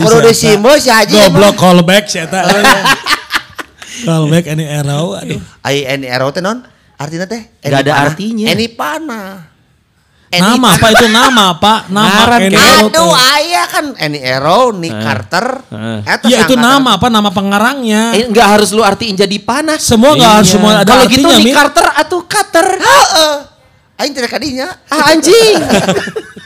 Kudu 0.00 0.30
si. 0.30 0.48
Simo 0.54 0.70
si 0.78 0.88
Aji. 0.88 1.12
Goblok 1.12 1.54
callback 1.54 2.04
sih 2.06 2.22
eta. 2.22 2.40
Callback 4.04 4.44
ini 4.48 4.64
error. 4.64 5.16
Aduh. 5.16 5.40
Ai 5.60 5.84
ini 5.84 6.06
arrow 6.06 6.30
teh 6.30 6.40
non? 6.40 6.62
Artinya 6.94 7.26
teh? 7.26 7.42
Nggak 7.60 7.80
ada 7.80 7.92
panah. 7.92 8.04
artinya. 8.06 8.46
Eni 8.46 8.66
panah. 8.68 9.30
Eni 10.28 10.42
Nama 10.42 10.58
panah. 10.58 10.74
apa 10.74 10.86
itu 10.90 11.06
nama 11.08 11.46
Pak? 11.54 11.80
Nama 11.88 12.08
Ngaran, 12.10 12.40
Any. 12.42 12.56
Arrow 12.58 12.86
Aduh, 12.90 13.12
ayah 13.14 13.66
kan 13.66 13.84
Eni 13.94 14.18
Arrow, 14.20 14.64
Nick 14.74 14.96
Carter. 14.96 15.46
Heeh. 15.70 15.98
Eta 16.02 16.26
Ya 16.26 16.38
itu 16.42 16.54
nama 16.54 16.90
apa? 16.94 17.06
Nama 17.06 17.30
pengarangnya. 17.30 18.02
Eh, 18.12 18.26
nggak 18.26 18.48
harus 18.58 18.74
lu 18.74 18.82
artiin 18.82 19.14
jadi 19.14 19.36
panas. 19.38 19.78
Semua 19.80 20.14
nggak 20.14 20.32
harus 20.34 20.48
Iya. 20.48 20.54
semua 20.54 20.70
ada 20.76 20.86
Kalau 20.86 21.04
gitu 21.06 21.26
Min. 21.38 21.54
Carter 21.54 21.86
atau 21.88 22.18
Cutter. 22.26 22.66
Heeh. 22.78 23.34
Aing 23.94 24.10
tidak 24.10 24.34
kadinya. 24.34 24.74
Ah 24.90 25.14
anjing. 25.14 25.54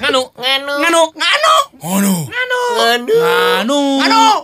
Nganu. 0.04 0.20
Nganu. 0.36 0.72
Nganu. 0.84 1.02
Nganu. 1.16 1.54
Ngono. 1.80 2.14
Nganu. 2.28 3.80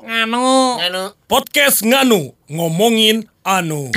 Nganu. 0.09 0.47
Nganu. 0.81 1.03
Podcast 1.29 1.85
Nganu 1.85 2.33
ngomongin 2.49 3.29
anu. 3.45 3.93